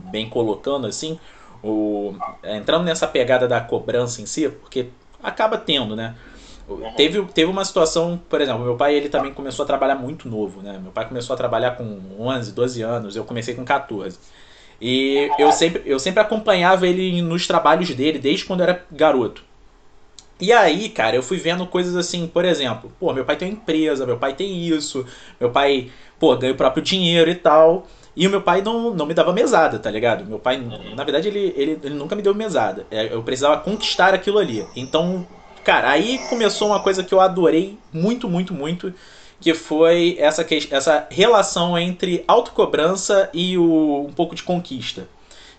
bem 0.10 0.29
colocando 0.29 0.88
assim, 0.88 1.19
o, 1.63 2.16
é, 2.44 2.58
entrando 2.58 2.86
nessa 2.86 3.08
pegada 3.08 3.48
da 3.48 3.60
cobrança 3.62 4.22
em 4.22 4.25
si, 4.25 4.50
porque 4.50 4.89
acaba 5.22 5.58
tendo, 5.58 5.96
né? 5.96 6.16
Uhum. 6.68 6.94
Teve, 6.94 7.22
teve 7.34 7.50
uma 7.50 7.66
situação, 7.66 8.20
por 8.30 8.39
exemplo, 8.39 8.63
meu 8.63 8.75
pai 8.75 8.94
ele 8.94 9.10
também 9.10 9.34
começou 9.34 9.63
a 9.63 9.66
trabalhar 9.66 9.96
muito 9.96 10.30
novo, 10.30 10.62
né? 10.62 10.80
Meu 10.82 10.92
pai 10.92 11.08
começou 11.08 11.34
a 11.34 11.38
trabalhar 11.38 11.72
com 11.72 12.00
11, 12.20 12.51
12 12.51 12.82
anos, 12.82 13.16
eu 13.16 13.24
comecei 13.24 13.56
com 13.56 13.66
14. 13.66 14.18
E 14.82 15.30
eu 15.38 15.51
sempre, 15.51 15.82
eu 15.86 16.00
sempre 16.00 16.22
acompanhava 16.22 16.88
ele 16.88 17.22
nos 17.22 17.46
trabalhos 17.46 17.89
dele 17.94 18.20
desde 18.20 18.46
quando 18.46 18.62
eu 18.62 18.68
era 18.68 18.86
garoto. 18.92 19.44
E 20.39 20.54
aí, 20.54 20.88
cara, 20.88 21.18
eu 21.18 21.24
fui 21.24 21.38
vendo 21.38 21.68
coisas 21.68 21.98
assim, 21.98 22.25
por 22.25 22.46
exemplo, 22.46 22.89
pô, 22.98 23.12
meu 23.12 23.25
pai 23.25 23.36
tem 23.36 23.50
uma 23.50 23.56
empresa, 23.56 24.06
meu 24.06 24.18
pai 24.18 24.34
tem 24.34 24.66
isso, 24.66 25.06
meu 25.38 25.50
pai, 25.50 25.92
pô, 26.18 26.36
ganha 26.38 26.54
o 26.54 26.56
próprio 26.56 26.82
dinheiro 26.82 27.30
e 27.30 27.36
tal. 27.36 27.86
E 28.16 28.28
o 28.28 28.30
meu 28.30 28.42
pai 28.42 28.62
não, 28.62 28.94
não 28.94 29.06
me 29.06 29.13
dava 29.13 29.32
mesada, 29.34 29.80
tá 29.80 29.89
ligado? 29.89 30.25
Meu 30.25 30.39
pai, 30.39 30.58
na 30.94 31.04
verdade, 31.04 31.28
ele, 31.28 31.54
ele, 31.56 31.80
ele 31.84 31.96
nunca 31.96 32.16
me 32.16 32.22
deu 32.22 32.34
mesada. 32.36 32.86
É, 32.92 33.13
Eu 33.13 33.24
precisava 33.24 33.62
conquistar 33.62 34.13
aquilo 34.13 34.38
ali. 34.39 34.68
Então, 34.75 35.25
cara, 35.63 35.89
aí 35.92 36.20
começou 36.20 36.70
uma 36.70 36.80
coisa 36.82 37.04
que 37.04 37.13
eu 37.13 37.22
adorei 37.22 37.78
muito, 37.94 38.28
muito, 38.28 38.54
muito, 38.54 38.94
que 39.39 39.54
foi 39.54 40.18
essa, 40.20 40.44
que- 40.44 40.68
essa 40.72 41.08
relação 41.10 41.78
entre 41.78 42.24
autocobrança 42.28 43.30
e 43.34 43.58
o, 43.58 44.06
um 44.08 44.12
pouco 44.13 44.36
de 44.36 44.44
conquista. 44.44 45.08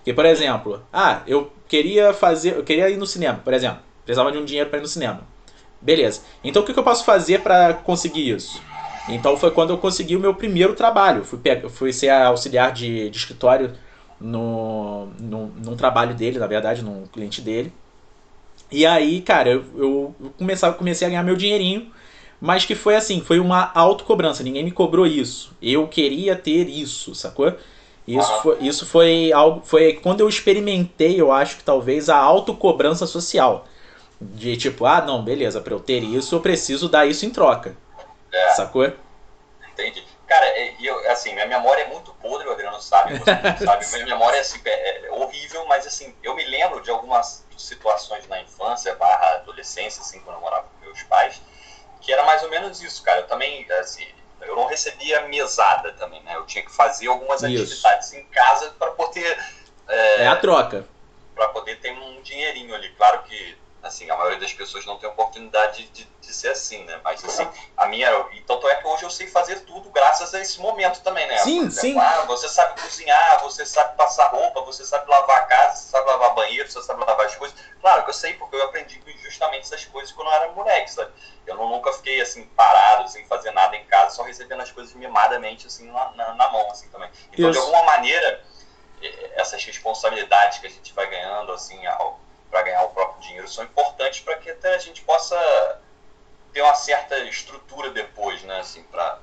Que, 0.04 0.12
por 0.12 0.24
exemplo, 0.26 0.82
ah, 0.92 1.22
eu 1.26 1.52
queria 1.68 2.12
fazer, 2.12 2.56
eu 2.56 2.64
queria 2.64 2.88
ir 2.90 2.96
no 2.96 3.06
cinema, 3.06 3.40
por 3.44 3.52
exemplo, 3.52 3.78
precisava 4.04 4.32
de 4.32 4.38
um 4.38 4.44
dinheiro 4.44 4.68
para 4.70 4.78
ir 4.78 4.82
no 4.82 4.88
cinema. 4.88 5.20
Beleza. 5.80 6.22
Então 6.44 6.62
o 6.62 6.66
que 6.66 6.72
que 6.72 6.78
eu 6.78 6.84
posso 6.84 7.04
fazer 7.04 7.40
para 7.42 7.74
conseguir 7.74 8.28
isso? 8.30 8.62
Então 9.08 9.36
foi 9.36 9.50
quando 9.50 9.70
eu 9.70 9.78
consegui 9.78 10.16
o 10.16 10.20
meu 10.20 10.34
primeiro 10.34 10.74
trabalho. 10.74 11.24
Fui, 11.24 11.38
fui 11.70 11.92
ser 11.92 12.10
auxiliar 12.10 12.72
de, 12.72 13.10
de 13.10 13.16
escritório 13.16 13.72
no, 14.20 15.06
no, 15.18 15.46
num 15.64 15.76
trabalho 15.76 16.14
dele, 16.14 16.38
na 16.38 16.46
verdade, 16.46 16.82
num 16.82 17.06
cliente 17.06 17.40
dele. 17.40 17.72
E 18.70 18.86
aí, 18.86 19.20
cara, 19.20 19.50
eu, 19.50 19.64
eu 19.76 20.14
comecei, 20.38 20.72
comecei 20.72 21.06
a 21.06 21.10
ganhar 21.10 21.22
meu 21.24 21.36
dinheirinho, 21.36 21.90
mas 22.40 22.64
que 22.64 22.74
foi 22.74 22.94
assim, 22.94 23.20
foi 23.20 23.40
uma 23.40 23.72
autocobrança. 23.74 24.42
Ninguém 24.42 24.64
me 24.64 24.70
cobrou 24.70 25.06
isso. 25.06 25.52
Eu 25.60 25.88
queria 25.88 26.36
ter 26.36 26.68
isso, 26.68 27.14
sacou? 27.14 27.54
Isso, 28.06 28.32
foi, 28.42 28.58
isso 28.60 28.86
foi 28.86 29.32
algo. 29.32 29.62
Foi 29.64 29.94
quando 29.94 30.20
eu 30.20 30.28
experimentei, 30.28 31.20
eu 31.20 31.32
acho 31.32 31.58
que 31.58 31.64
talvez, 31.64 32.08
a 32.08 32.16
autocobrança 32.16 33.06
social. 33.06 33.66
De 34.20 34.56
tipo, 34.56 34.84
ah, 34.84 35.00
não, 35.04 35.24
beleza, 35.24 35.60
pra 35.60 35.74
eu 35.74 35.80
ter 35.80 36.02
isso, 36.02 36.34
eu 36.34 36.40
preciso 36.40 36.88
dar 36.88 37.06
isso 37.06 37.24
em 37.24 37.30
troca. 37.30 37.76
É. 38.32 38.50
Sacou? 38.50 38.92
Entendi. 39.72 40.04
Cara, 40.26 40.46
eu, 40.80 41.10
assim, 41.10 41.32
minha 41.32 41.46
memória 41.46 41.82
é 41.82 41.88
muito 41.88 42.12
podre, 42.14 42.46
o 42.46 42.52
Adriano 42.52 42.80
sabe, 42.80 43.18
você 43.18 43.24
sabe. 43.64 43.86
Minha 43.92 44.06
memória 44.06 44.36
é, 44.36 44.40
assim, 44.40 44.60
é, 44.64 45.06
é, 45.06 45.10
horrível, 45.10 45.64
mas 45.66 45.86
assim, 45.86 46.14
eu 46.22 46.34
me 46.34 46.44
lembro 46.44 46.80
de 46.80 46.90
algumas 46.90 47.44
situações 47.56 48.26
na 48.28 48.40
infância, 48.40 48.94
barra 48.94 49.36
adolescência, 49.36 50.00
assim, 50.00 50.20
quando 50.20 50.36
eu 50.36 50.40
morava 50.40 50.68
com 50.68 50.84
meus 50.84 51.02
pais, 51.04 51.40
que 52.00 52.12
era 52.12 52.22
mais 52.24 52.42
ou 52.42 52.50
menos 52.50 52.80
isso, 52.80 53.02
cara. 53.02 53.20
Eu 53.20 53.26
também, 53.26 53.66
assim, 53.72 54.06
eu 54.42 54.56
não 54.56 54.66
recebia 54.66 55.22
mesada 55.22 55.92
também, 55.92 56.22
né? 56.22 56.34
Eu 56.36 56.46
tinha 56.46 56.64
que 56.64 56.70
fazer 56.70 57.08
algumas 57.08 57.42
Isso. 57.42 57.62
atividades 57.62 58.12
em 58.14 58.24
casa 58.26 58.70
para 58.78 58.90
poder. 58.92 59.38
É, 59.88 60.22
é, 60.22 60.26
a 60.26 60.36
troca. 60.36 60.86
Para 61.34 61.48
poder 61.48 61.78
ter 61.80 61.92
um 61.92 62.22
dinheirinho 62.22 62.74
ali. 62.74 62.90
Claro 62.90 63.22
que 63.24 63.56
assim, 63.82 64.10
a 64.10 64.16
maioria 64.16 64.38
das 64.38 64.52
pessoas 64.52 64.84
não 64.84 64.98
tem 64.98 65.08
oportunidade 65.08 65.88
de, 65.88 66.04
de 66.04 66.32
ser 66.34 66.50
assim, 66.50 66.84
né? 66.84 67.00
Mas 67.02 67.24
assim, 67.24 67.48
a 67.76 67.86
minha. 67.86 68.10
Então 68.32 68.60
é 68.68 68.74
que 68.76 68.86
hoje 68.86 69.04
eu 69.04 69.10
sei 69.10 69.26
fazer 69.26 69.60
tudo 69.60 69.90
graças 69.90 70.34
a 70.34 70.40
esse 70.40 70.60
momento 70.60 71.00
também, 71.02 71.26
né? 71.26 71.38
Sim, 71.38 71.64
exemplo, 71.64 71.80
sim. 71.80 71.98
Ah, 71.98 72.24
você 72.26 72.48
sabe 72.48 72.80
cozinhar, 72.80 73.40
você 73.42 73.64
sabe 73.64 73.96
passar 73.96 74.28
roupa, 74.28 74.60
você 74.62 74.84
sabe 74.84 75.08
lavar 75.10 75.38
a 75.38 75.42
casa, 75.42 75.76
você 75.76 75.90
sabe 75.90 76.06
lavar 76.06 76.34
banheiro, 76.34 76.70
você 76.70 76.82
sabe 76.82 77.04
lavar 77.04 77.26
as 77.26 77.36
coisas. 77.36 77.58
Claro 77.80 78.04
que 78.04 78.10
eu 78.10 78.14
sei, 78.14 78.34
porque 78.34 78.56
eu 78.56 78.64
aprendi 78.64 79.00
justamente 79.22 79.62
essas 79.62 79.84
coisas 79.86 80.12
quando 80.12 80.28
eu 80.28 80.34
era 80.34 80.52
moleque, 80.52 80.90
sabe? 80.90 81.12
Eu 81.46 81.56
não, 81.56 81.68
nunca 81.68 81.92
fiquei 81.94 82.20
assim, 82.20 82.44
parado, 82.44 83.08
sem 83.08 83.24
fazer 83.26 83.50
nada 83.52 83.76
em 83.76 83.84
casa, 83.86 84.14
só 84.14 84.22
recebendo 84.22 84.60
as 84.60 84.70
coisas 84.70 84.94
mimadamente, 84.94 85.66
assim, 85.66 85.90
na, 85.90 86.10
na, 86.12 86.34
na 86.34 86.48
mão, 86.50 86.70
assim, 86.70 86.88
também. 86.90 87.10
Então, 87.32 87.50
Isso. 87.50 87.58
de 87.58 87.66
alguma 87.66 87.82
maneira, 87.84 88.44
essas 89.36 89.64
responsabilidades 89.64 90.58
que 90.58 90.66
a 90.66 90.70
gente 90.70 90.92
vai 90.92 91.08
ganhando, 91.08 91.52
assim, 91.52 91.84
ao 91.86 92.20
para 92.50 92.62
ganhar 92.62 92.82
o 92.82 92.88
próprio 92.88 93.20
dinheiro 93.20 93.48
são 93.48 93.64
importantes 93.64 94.20
para 94.20 94.36
que 94.36 94.50
até 94.50 94.74
a 94.74 94.78
gente 94.78 95.02
possa 95.02 95.36
ter 96.52 96.62
uma 96.62 96.74
certa 96.74 97.18
estrutura 97.20 97.90
depois, 97.90 98.42
né? 98.42 98.60
Assim, 98.60 98.82
para 98.84 99.18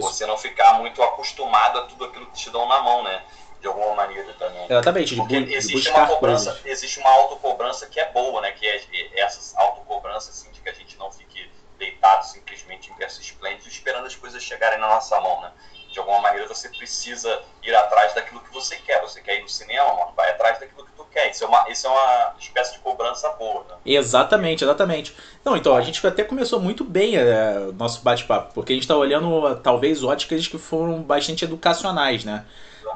você 0.00 0.26
não 0.26 0.38
ficar 0.38 0.74
muito 0.74 1.02
acostumado 1.02 1.78
a 1.78 1.82
tudo 1.82 2.06
aquilo 2.06 2.26
que 2.26 2.38
te 2.38 2.50
dão 2.50 2.66
na 2.66 2.80
mão, 2.80 3.02
né? 3.04 3.22
De 3.60 3.68
alguma 3.68 3.94
maneira 3.94 4.32
também. 4.34 4.64
Exatamente. 4.64 5.14
Porque 5.14 5.40
de, 5.42 5.54
existe 5.54 5.90
uma 5.90 6.06
cobrança, 6.06 6.50
coisas. 6.52 6.66
existe 6.66 6.98
uma 6.98 7.10
autocobrança 7.10 7.86
que 7.86 8.00
é 8.00 8.10
boa, 8.10 8.40
né? 8.40 8.52
Que 8.52 8.66
é 8.66 9.20
essas 9.20 9.54
autocobranças, 9.56 10.30
assim, 10.30 10.50
de 10.50 10.60
que 10.60 10.68
a 10.68 10.74
gente 10.74 10.96
não 10.96 11.12
fique 11.12 11.48
deitado 11.78 12.24
simplesmente 12.26 12.90
em 12.90 12.94
berço 12.94 13.20
esplêndido 13.20 13.68
esperando 13.68 14.06
as 14.06 14.14
coisas 14.14 14.42
chegarem 14.42 14.78
na 14.78 14.88
nossa 14.88 15.20
mão, 15.20 15.40
né? 15.42 15.52
De 15.92 15.98
alguma 15.98 16.20
maneira 16.20 16.48
você 16.48 16.68
precisa 16.68 17.40
ir 17.62 17.74
atrás 17.74 18.14
daquilo 18.14 18.40
que 18.40 18.52
você 18.52 18.76
quer. 18.76 19.00
Você 19.02 19.20
quer 19.20 19.38
ir 19.38 19.42
no 19.42 19.48
cinema, 19.48 19.94
mano, 19.94 20.12
vai 20.16 20.30
atrás 20.30 20.58
daquilo 20.58 20.84
que 20.84 20.92
tu 20.96 21.04
quer. 21.10 21.30
Isso 21.30 21.44
é 21.44 21.46
uma, 21.46 21.68
isso 21.70 21.86
é 21.86 21.90
uma 21.90 22.34
espécie 22.38 22.72
de 22.72 22.78
cobrança 22.80 23.28
boa. 23.30 23.64
Né? 23.68 23.76
Exatamente, 23.84 24.64
exatamente. 24.64 25.14
Não, 25.44 25.56
então, 25.56 25.76
a 25.76 25.82
gente 25.82 26.04
até 26.06 26.24
começou 26.24 26.58
muito 26.58 26.82
bem 26.82 27.16
é, 27.16 27.58
o 27.68 27.72
nosso 27.72 28.02
bate-papo, 28.02 28.54
porque 28.54 28.72
a 28.72 28.74
gente 28.74 28.84
está 28.84 28.96
olhando 28.96 29.54
talvez 29.56 30.02
óticas 30.02 30.48
que 30.48 30.58
foram 30.58 31.02
bastante 31.02 31.44
educacionais, 31.44 32.24
né? 32.24 32.46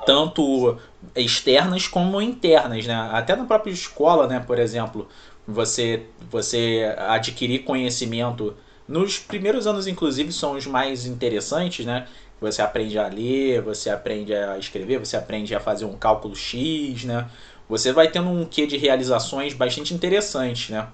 Tanto 0.04 0.78
externas 1.14 1.86
como 1.86 2.20
internas, 2.20 2.86
né? 2.86 3.10
Até 3.12 3.36
na 3.36 3.44
própria 3.44 3.72
escola, 3.72 4.26
né, 4.26 4.42
por 4.44 4.58
exemplo, 4.58 5.08
você, 5.46 6.06
você 6.30 6.94
adquirir 6.98 7.60
conhecimento 7.60 8.56
nos 8.88 9.18
primeiros 9.18 9.66
anos, 9.66 9.86
inclusive, 9.86 10.32
são 10.32 10.52
os 10.52 10.66
mais 10.66 11.06
interessantes, 11.06 11.84
né? 11.84 12.06
Você 12.40 12.60
aprende 12.60 12.98
a 12.98 13.08
ler, 13.08 13.62
você 13.62 13.88
aprende 13.88 14.34
a 14.34 14.58
escrever, 14.58 14.98
você 14.98 15.16
aprende 15.16 15.54
a 15.54 15.60
fazer 15.60 15.84
um 15.86 15.96
cálculo 15.96 16.36
X, 16.36 17.04
né? 17.04 17.28
Você 17.68 17.92
vai 17.92 18.08
tendo 18.08 18.28
um 18.28 18.44
quê 18.44 18.66
de 18.66 18.76
realizações 18.76 19.54
bastante 19.54 19.94
interessantes, 19.94 20.70
né? 20.70 20.86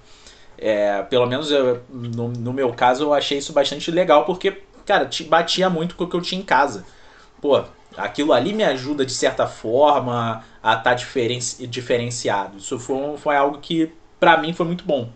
É, 0.57 1.01
pelo 1.03 1.25
menos 1.25 1.51
eu, 1.51 1.81
no, 1.89 2.29
no 2.29 2.53
meu 2.53 2.71
caso 2.73 3.03
eu 3.03 3.13
achei 3.13 3.39
isso 3.39 3.51
bastante 3.53 3.91
legal 3.91 4.25
porque, 4.25 4.63
cara, 4.85 5.05
te 5.05 5.23
batia 5.23 5.69
muito 5.69 5.95
com 5.95 6.05
o 6.05 6.09
que 6.09 6.15
eu 6.15 6.21
tinha 6.21 6.39
em 6.39 6.45
casa. 6.45 6.85
Pô, 7.41 7.63
aquilo 7.97 8.31
ali 8.33 8.53
me 8.53 8.63
ajuda 8.63 9.05
de 9.05 9.13
certa 9.13 9.45
forma 9.45 10.43
a 10.61 10.69
estar 10.71 10.83
tá 10.83 10.93
diferenci, 10.93 11.67
diferenciado. 11.67 12.57
Isso 12.57 12.79
foi, 12.79 13.17
foi 13.17 13.35
algo 13.35 13.59
que 13.59 13.91
para 14.19 14.37
mim 14.37 14.53
foi 14.53 14.65
muito 14.65 14.85
bom. 14.85 15.09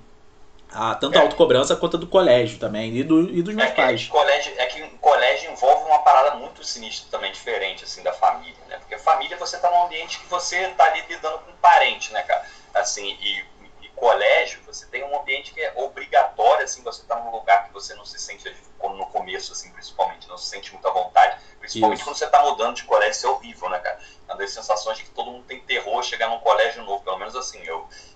A, 0.71 0.95
tanto 0.95 1.15
é. 1.15 1.19
a 1.19 1.23
autocobrança 1.23 1.75
quanto 1.75 1.97
a 1.97 1.99
do 1.99 2.07
colégio 2.07 2.59
também, 2.59 2.95
e, 2.95 3.03
do, 3.03 3.21
e 3.21 3.41
dos 3.41 3.55
meus 3.55 3.69
é 3.69 3.73
pais. 3.73 4.07
Colégio, 4.07 4.53
é 4.57 4.65
que 4.65 4.81
o 4.81 4.97
colégio 4.97 5.51
envolve 5.51 5.85
uma 5.85 5.99
parada 5.99 6.35
muito 6.35 6.63
sinistra 6.63 7.07
também, 7.09 7.31
diferente, 7.31 7.83
assim, 7.83 8.03
da 8.03 8.13
família, 8.13 8.57
né? 8.67 8.77
Porque 8.77 8.97
família 8.97 9.37
você 9.37 9.57
tá 9.57 9.71
num 9.71 9.83
ambiente 9.83 10.19
que 10.19 10.27
você 10.27 10.67
tá 10.69 10.85
ali 10.85 11.03
lidando 11.07 11.39
com 11.39 11.51
um 11.51 11.55
parente, 11.55 12.11
né, 12.11 12.21
cara? 12.23 12.45
Assim, 12.73 13.17
e, 13.21 13.45
e 13.81 13.89
colégio, 13.95 14.61
você 14.65 14.85
tem 14.87 15.03
um 15.03 15.19
ambiente 15.19 15.53
que 15.53 15.61
é 15.61 15.71
obrigatório, 15.75 16.65
assim, 16.65 16.83
você 16.83 17.03
tá 17.03 17.15
num 17.15 17.31
lugar 17.31 17.67
que 17.67 17.73
você 17.73 17.95
não 17.95 18.05
se 18.05 18.19
sente, 18.19 18.53
no 18.83 19.05
começo, 19.07 19.53
assim, 19.53 19.71
principalmente, 19.71 20.27
não 20.27 20.37
se 20.37 20.47
sente 20.47 20.71
muita 20.73 20.91
vontade, 20.91 21.37
principalmente 21.59 21.99
Isso. 21.99 22.05
quando 22.05 22.17
você 22.17 22.27
tá 22.27 22.41
mudando 22.43 22.75
de 22.75 22.83
colégio, 22.83 23.11
isso 23.11 23.27
é 23.27 23.29
horrível, 23.29 23.69
né, 23.69 23.79
cara? 23.79 23.99
uma 24.27 24.35
das 24.35 24.51
sensações 24.51 24.97
de 24.97 25.05
que 25.05 25.09
todo 25.11 25.31
mundo 25.31 25.45
tem 25.45 25.59
terror 25.61 26.03
chegar 26.03 26.29
num 26.29 26.39
colégio 26.39 26.83
novo. 26.83 27.03
Pelo 27.03 27.17
menos 27.17 27.26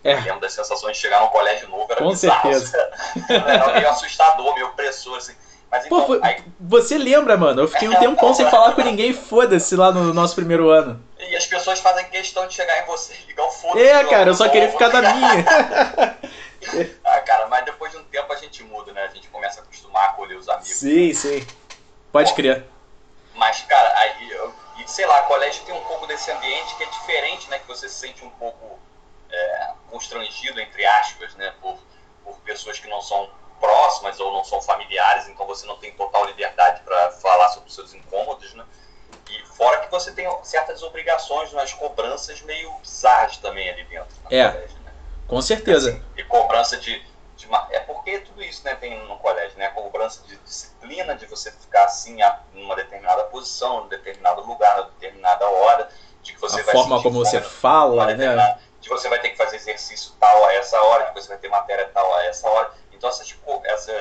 assim, 0.03 0.17
eu 0.17 0.17
é. 0.17 0.21
lembro 0.21 0.39
das 0.39 0.53
sensações 0.53 0.97
de 0.97 1.01
chegar 1.01 1.21
num 1.21 1.27
colégio 1.27 1.67
novo, 1.69 1.87
era 1.89 2.01
Com 2.01 2.09
bizarro. 2.09 2.53
Certeza. 2.53 2.91
era 3.29 3.73
meio 3.73 3.89
assustador, 3.89 4.53
meio 4.53 4.67
opressor, 4.67 5.17
assim. 5.17 5.35
Mas 5.69 5.85
então, 5.85 6.05
Pô, 6.05 6.19
aí... 6.21 6.43
Você 6.59 6.97
lembra, 6.97 7.37
mano? 7.37 7.61
Eu 7.61 7.67
fiquei 7.67 7.87
um 7.87 7.95
tempão 7.99 8.33
sem 8.33 8.49
falar 8.49 8.73
com 8.73 8.81
ninguém, 8.81 9.13
foda-se, 9.13 9.75
lá 9.75 9.91
no 9.91 10.13
nosso 10.13 10.35
primeiro 10.35 10.69
ano. 10.69 11.01
E 11.19 11.35
as 11.35 11.45
pessoas 11.45 11.79
fazem 11.79 12.05
questão 12.09 12.45
de 12.47 12.53
chegar 12.53 12.83
em 12.83 12.85
você 12.85 13.13
e 13.13 13.27
ligar 13.27 13.45
o 13.45 13.51
foda-se. 13.51 13.87
É, 13.87 14.03
cara, 14.05 14.29
eu 14.29 14.33
só 14.33 14.49
queria 14.49 14.69
ficar 14.69 14.89
da 14.89 15.01
minha. 15.13 15.45
ah, 17.05 17.19
cara, 17.21 17.47
mas 17.47 17.63
depois 17.63 17.91
de 17.91 17.97
um 17.97 18.03
tempo 18.03 18.33
a 18.33 18.35
gente 18.35 18.63
muda, 18.63 18.91
né? 18.91 19.03
A 19.03 19.13
gente 19.13 19.29
começa 19.29 19.61
a 19.61 19.63
acostumar 19.63 20.03
a 20.03 20.05
acolher 20.07 20.35
os 20.35 20.49
amigos. 20.49 20.71
Sim, 20.71 21.13
sim. 21.13 21.47
Pode 22.11 22.31
Bom, 22.31 22.35
crer. 22.35 22.65
Mas, 23.35 23.61
cara, 23.61 23.93
aí 23.97 24.29
eu 24.31 24.53
e, 24.81 24.89
sei 24.89 25.05
lá, 25.05 25.21
colégio 25.23 25.63
tem 25.63 25.75
um 25.75 25.81
pouco 25.81 26.07
desse 26.07 26.31
ambiente 26.31 26.75
que 26.75 26.83
é 26.83 26.87
diferente, 26.87 27.49
né? 27.49 27.59
Que 27.59 27.67
você 27.67 27.87
se 27.87 27.95
sente 27.95 28.23
um 28.25 28.29
pouco 28.31 28.79
é, 29.31 29.73
constrangido, 29.89 30.59
entre 30.59 30.85
aspas, 30.85 31.35
né? 31.35 31.53
Por, 31.61 31.77
por 32.23 32.37
pessoas 32.41 32.79
que 32.79 32.87
não 32.87 33.01
são 33.01 33.29
próximas 33.59 34.19
ou 34.19 34.33
não 34.33 34.43
são 34.43 34.61
familiares, 34.61 35.27
então 35.27 35.45
você 35.45 35.65
não 35.67 35.77
tem 35.77 35.91
total 35.93 36.25
liberdade 36.25 36.81
para 36.81 37.11
falar 37.11 37.49
sobre 37.49 37.69
os 37.69 37.75
seus 37.75 37.93
incômodos, 37.93 38.53
né? 38.53 38.65
E 39.29 39.45
fora 39.45 39.79
que 39.81 39.91
você 39.91 40.11
tem 40.11 40.27
certas 40.43 40.81
obrigações, 40.83 41.53
umas 41.53 41.73
cobranças 41.73 42.41
meio 42.41 42.73
bizarras 42.79 43.37
também 43.37 43.69
ali 43.69 43.83
dentro. 43.85 44.15
É, 44.29 44.49
colégio, 44.49 44.79
né? 44.79 44.91
com 45.27 45.41
certeza. 45.41 45.89
Assim, 45.91 46.03
e 46.17 46.23
cobrança 46.23 46.77
de 46.77 47.01
uma, 47.47 47.67
é 47.71 47.79
porque 47.79 48.19
tudo 48.19 48.41
isso 48.43 48.63
né, 48.63 48.75
tem 48.75 48.97
no 49.07 49.17
colégio, 49.17 49.57
né? 49.57 49.67
A 49.67 49.71
cobrança 49.71 50.21
de 50.27 50.35
disciplina, 50.37 51.15
de 51.15 51.25
você 51.25 51.51
ficar 51.51 51.85
assim 51.85 52.17
em 52.53 52.63
uma 52.63 52.75
determinada 52.75 53.23
posição, 53.25 53.85
em 53.85 53.89
determinado 53.89 54.41
lugar, 54.41 54.79
em 54.79 54.85
determinada 54.99 55.47
hora, 55.49 55.89
de 56.21 56.33
que 56.33 56.39
você 56.39 56.61
a 56.61 56.63
vai 56.63 56.73
forma 56.73 57.01
como 57.01 57.23
você 57.23 57.41
fala, 57.41 58.13
né? 58.13 58.59
De 58.81 58.89
você 58.89 59.07
vai 59.07 59.19
ter 59.19 59.29
que 59.29 59.37
fazer 59.37 59.55
exercício 59.55 60.13
tal 60.19 60.45
a 60.45 60.53
essa 60.53 60.81
hora, 60.81 61.05
de 61.05 61.13
você 61.13 61.29
vai 61.29 61.37
ter 61.37 61.47
matéria 61.47 61.89
tal 61.93 62.13
a 62.15 62.25
essa 62.25 62.49
hora. 62.49 62.73
Então 62.91 63.09
essas, 63.09 63.27
tipo, 63.27 63.61
essas 63.63 63.95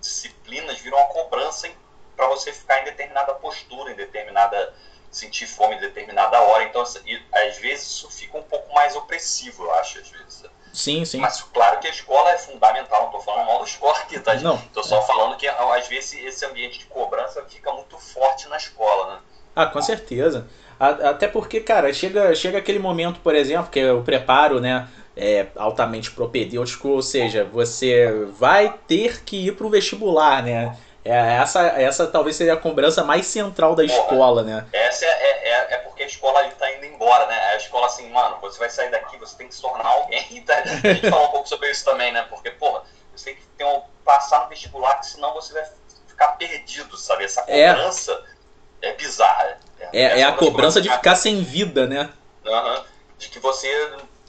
disciplinas 0.00 0.78
viram 0.80 0.98
uma 0.98 1.06
cobrança 1.06 1.70
para 2.16 2.26
você 2.26 2.52
ficar 2.52 2.80
em 2.80 2.84
determinada 2.84 3.32
postura, 3.34 3.92
em 3.92 3.96
determinada 3.96 4.74
sentir 5.10 5.46
fome 5.46 5.76
em 5.76 5.80
determinada 5.80 6.40
hora. 6.40 6.64
Então, 6.64 6.82
e, 7.06 7.22
às 7.32 7.58
vezes 7.58 7.86
isso 7.86 8.10
fica 8.10 8.36
um 8.38 8.42
pouco 8.42 8.74
mais 8.74 8.96
opressivo, 8.96 9.64
eu 9.64 9.74
acho, 9.74 9.98
às 9.98 10.08
vezes. 10.08 10.44
Sim, 10.72 11.04
sim. 11.04 11.18
Mas 11.18 11.42
claro 11.42 11.78
que 11.80 11.86
a 11.86 11.90
escola 11.90 12.30
é 12.32 12.38
fundamental, 12.38 13.00
não 13.00 13.06
estou 13.08 13.20
falando 13.20 13.46
mal 13.46 13.58
da 13.58 13.64
escola 13.64 13.98
aqui, 13.98 14.18
tá? 14.18 14.34
Não. 14.36 14.56
Estou 14.56 14.82
só 14.82 15.02
falando 15.02 15.36
que 15.36 15.46
às 15.46 15.86
vezes 15.86 16.14
esse 16.24 16.46
ambiente 16.46 16.78
de 16.78 16.86
cobrança 16.86 17.44
fica 17.44 17.70
muito 17.72 17.98
forte 17.98 18.48
na 18.48 18.56
escola, 18.56 19.14
né? 19.14 19.20
Ah, 19.54 19.66
com 19.66 19.82
certeza. 19.82 20.48
Até 20.82 21.28
porque, 21.28 21.60
cara, 21.60 21.92
chega, 21.92 22.34
chega 22.34 22.58
aquele 22.58 22.80
momento, 22.80 23.20
por 23.20 23.36
exemplo, 23.36 23.70
que 23.70 23.78
é 23.78 23.92
o 23.92 24.02
preparo, 24.02 24.60
né? 24.60 24.88
É 25.16 25.46
altamente 25.54 26.10
propedêutico, 26.10 26.88
ou 26.88 27.02
seja, 27.02 27.44
você 27.44 28.26
vai 28.38 28.74
ter 28.88 29.22
que 29.22 29.46
ir 29.46 29.52
para 29.52 29.66
o 29.66 29.70
vestibular, 29.70 30.42
né? 30.42 30.76
É, 31.04 31.36
essa, 31.36 31.60
essa 31.68 32.06
talvez 32.06 32.36
seria 32.36 32.54
a 32.54 32.56
cobrança 32.56 33.04
mais 33.04 33.26
central 33.26 33.74
da 33.74 33.84
escola, 33.84 34.42
né? 34.42 34.66
Essa 34.72 35.04
é, 35.04 35.08
é, 35.08 35.48
é, 35.48 35.74
é 35.74 35.78
porque 35.78 36.02
a 36.02 36.06
escola 36.06 36.38
ali 36.38 36.50
tá 36.52 36.72
indo 36.72 36.86
embora, 36.86 37.26
né? 37.26 37.36
A 37.52 37.56
escola 37.56 37.86
assim, 37.86 38.08
mano, 38.10 38.38
você 38.40 38.58
vai 38.58 38.70
sair 38.70 38.90
daqui, 38.90 39.16
você 39.18 39.36
tem 39.36 39.48
que 39.48 39.54
se 39.54 39.62
tornar 39.62 39.86
alguém. 39.86 40.22
Tá? 40.46 40.54
A 40.58 40.66
gente 40.66 41.08
falou 41.08 41.28
um 41.28 41.30
pouco 41.30 41.48
sobre 41.48 41.70
isso 41.70 41.84
também, 41.84 42.12
né? 42.12 42.26
Porque, 42.28 42.50
porra, 42.50 42.82
você 43.14 43.26
tem 43.26 43.36
que 43.36 43.46
ter 43.56 43.64
um, 43.64 43.82
passar 44.04 44.42
no 44.42 44.48
vestibular, 44.48 44.94
que 44.98 45.06
senão 45.06 45.32
você 45.34 45.52
vai 45.52 45.64
ficar 46.08 46.28
perdido, 46.32 46.96
sabe? 46.96 47.24
Essa 47.24 47.44
é. 47.46 47.72
cobrança 47.72 48.12
é, 48.12 48.41
é 48.82 48.92
bizarra. 48.94 49.58
É, 49.78 50.02
é, 50.02 50.20
é 50.20 50.24
a 50.24 50.32
cobrança 50.32 50.80
de 50.80 50.90
ficar 50.90 51.14
sem 51.14 51.42
vida, 51.42 51.86
né? 51.86 52.10
Uhum. 52.44 52.84
De 53.18 53.28
que 53.28 53.38
você 53.38 53.68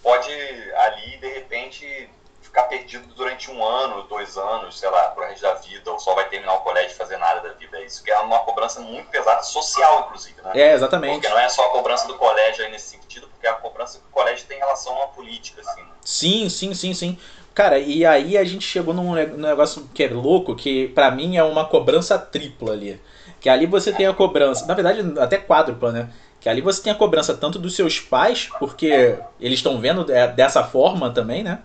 pode 0.01 0.31
ali, 0.75 1.17
de 1.17 1.27
repente, 1.27 2.09
ficar 2.41 2.63
perdido 2.63 3.07
durante 3.15 3.49
um 3.49 3.65
ano, 3.65 4.03
dois 4.03 4.37
anos, 4.37 4.77
sei 4.77 4.89
lá, 4.89 5.09
pro 5.09 5.23
resto 5.23 5.41
da 5.41 5.55
vida, 5.55 5.91
ou 5.91 5.99
só 5.99 6.13
vai 6.13 6.29
terminar 6.29 6.53
o 6.53 6.59
colégio 6.59 6.91
e 6.91 6.95
fazer 6.95 7.17
nada 7.17 7.41
da 7.41 7.53
vida. 7.53 7.81
Isso 7.81 8.03
que 8.03 8.11
é 8.11 8.19
uma 8.19 8.39
cobrança 8.39 8.79
muito 8.79 9.09
pesada, 9.09 9.41
social, 9.41 10.05
inclusive, 10.05 10.39
né? 10.43 10.51
É, 10.53 10.73
exatamente. 10.73 11.13
Porque 11.13 11.29
não 11.29 11.39
é 11.39 11.49
só 11.49 11.65
a 11.65 11.69
cobrança 11.69 12.07
do 12.07 12.15
colégio 12.15 12.63
aí 12.63 12.71
nesse 12.71 12.89
sentido, 12.89 13.27
porque 13.27 13.47
é 13.47 13.49
a 13.49 13.55
cobrança 13.55 13.97
que 13.97 14.05
o 14.05 14.11
colégio 14.11 14.45
tem 14.45 14.57
em 14.57 14.59
relação 14.59 15.01
à 15.01 15.07
política, 15.07 15.61
assim. 15.61 15.81
Né? 15.81 15.89
Sim, 16.03 16.49
sim, 16.49 16.73
sim, 16.75 16.93
sim. 16.93 17.17
Cara, 17.55 17.79
e 17.79 18.05
aí 18.05 18.37
a 18.37 18.43
gente 18.43 18.65
chegou 18.65 18.93
num 18.93 19.13
negócio 19.13 19.87
que 19.93 20.03
é 20.03 20.07
louco, 20.07 20.55
que 20.55 20.87
para 20.89 21.11
mim 21.11 21.37
é 21.37 21.43
uma 21.43 21.65
cobrança 21.65 22.17
tripla 22.17 22.73
ali. 22.73 22.99
Que 23.43 23.49
ali 23.49 23.65
você 23.65 23.91
tem 23.91 24.07
a 24.07 24.13
cobrança, 24.13 24.65
na 24.65 24.73
verdade 24.73 25.03
até 25.19 25.37
quádrupla, 25.37 25.91
né? 25.91 26.09
Que 26.39 26.47
ali 26.47 26.61
você 26.61 26.81
tem 26.81 26.93
a 26.93 26.95
cobrança 26.95 27.33
tanto 27.33 27.59
dos 27.59 27.75
seus 27.75 27.99
pais, 27.99 28.49
porque 28.57 29.17
eles 29.37 29.59
estão 29.59 29.81
vendo 29.81 30.05
dessa 30.33 30.63
forma 30.63 31.11
também, 31.11 31.43
né? 31.43 31.59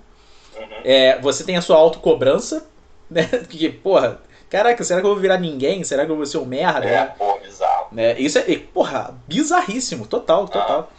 Uhum. 0.56 0.66
É, 0.84 1.20
você 1.20 1.44
tem 1.44 1.56
a 1.56 1.62
sua 1.62 1.76
autocobrança, 1.76 2.66
né? 3.08 3.22
Que, 3.48 3.68
porra, 3.68 4.20
caraca, 4.50 4.82
será 4.82 5.00
que 5.00 5.06
eu 5.06 5.12
vou 5.12 5.20
virar 5.20 5.38
ninguém? 5.38 5.84
Será 5.84 6.04
que 6.04 6.10
eu 6.10 6.16
vou 6.16 6.26
ser 6.26 6.38
um 6.38 6.44
merda? 6.44 6.84
É, 6.84 7.04
porra, 7.04 7.38
bizarro. 7.38 7.88
É, 7.96 8.20
isso 8.20 8.38
é, 8.40 8.42
porra, 8.74 9.14
bizarríssimo, 9.28 10.04
total, 10.04 10.48
total. 10.48 10.90
Ah. 10.92 10.97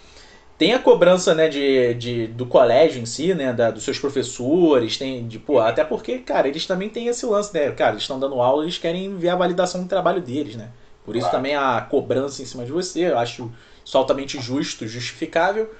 Tem 0.59 0.73
a 0.73 0.79
cobrança, 0.79 1.33
né, 1.33 1.47
de, 1.47 1.93
de, 1.93 2.27
do 2.27 2.45
colégio 2.45 3.01
em 3.01 3.05
si, 3.05 3.33
né, 3.33 3.53
da, 3.53 3.71
dos 3.71 3.81
seus 3.81 3.97
professores, 3.97 4.97
tem, 4.97 5.25
de, 5.25 5.39
pô, 5.39 5.57
até 5.59 5.85
porque, 5.85 6.19
cara, 6.19 6.49
eles 6.49 6.67
também 6.67 6.89
têm 6.89 7.07
esse 7.07 7.25
lance, 7.25 7.53
né, 7.53 7.71
cara, 7.71 7.91
eles 7.91 8.03
estão 8.03 8.19
dando 8.19 8.41
aula, 8.41 8.63
eles 8.63 8.77
querem 8.77 9.17
ver 9.17 9.29
a 9.29 9.37
validação 9.37 9.81
do 9.81 9.87
trabalho 9.87 10.21
deles, 10.21 10.57
né. 10.57 10.69
Por 11.05 11.15
isso 11.15 11.29
claro. 11.29 11.37
também 11.37 11.55
a 11.55 11.79
cobrança 11.89 12.41
em 12.41 12.45
cima 12.45 12.65
de 12.65 12.73
você, 12.73 13.05
eu 13.05 13.17
acho 13.17 13.49
isso 13.85 13.97
altamente 13.97 14.37
justo, 14.41 14.85
justificável. 14.85 15.73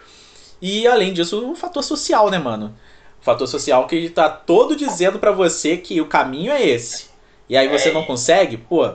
E 0.62 0.88
além 0.88 1.12
disso, 1.12 1.52
o 1.52 1.56
fator 1.56 1.84
social, 1.84 2.30
né, 2.30 2.40
mano? 2.40 2.74
O 3.22 3.26
fator 3.26 3.48
social 3.48 3.86
que 3.86 4.10
tá 4.10 4.30
todo 4.30 4.78
dizendo 4.78 5.20
para 5.20 5.34
você 5.34 5.76
que 5.76 6.00
o 6.00 6.08
caminho 6.08 6.54
é 6.54 6.66
esse. 6.66 7.10
E 7.50 7.58
aí 7.58 7.68
você 7.68 7.90
é, 7.90 7.94
não 7.94 8.06
consegue, 8.06 8.56
pô, 8.56 8.94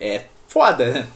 é 0.00 0.24
foda, 0.46 0.86
né? 0.86 1.08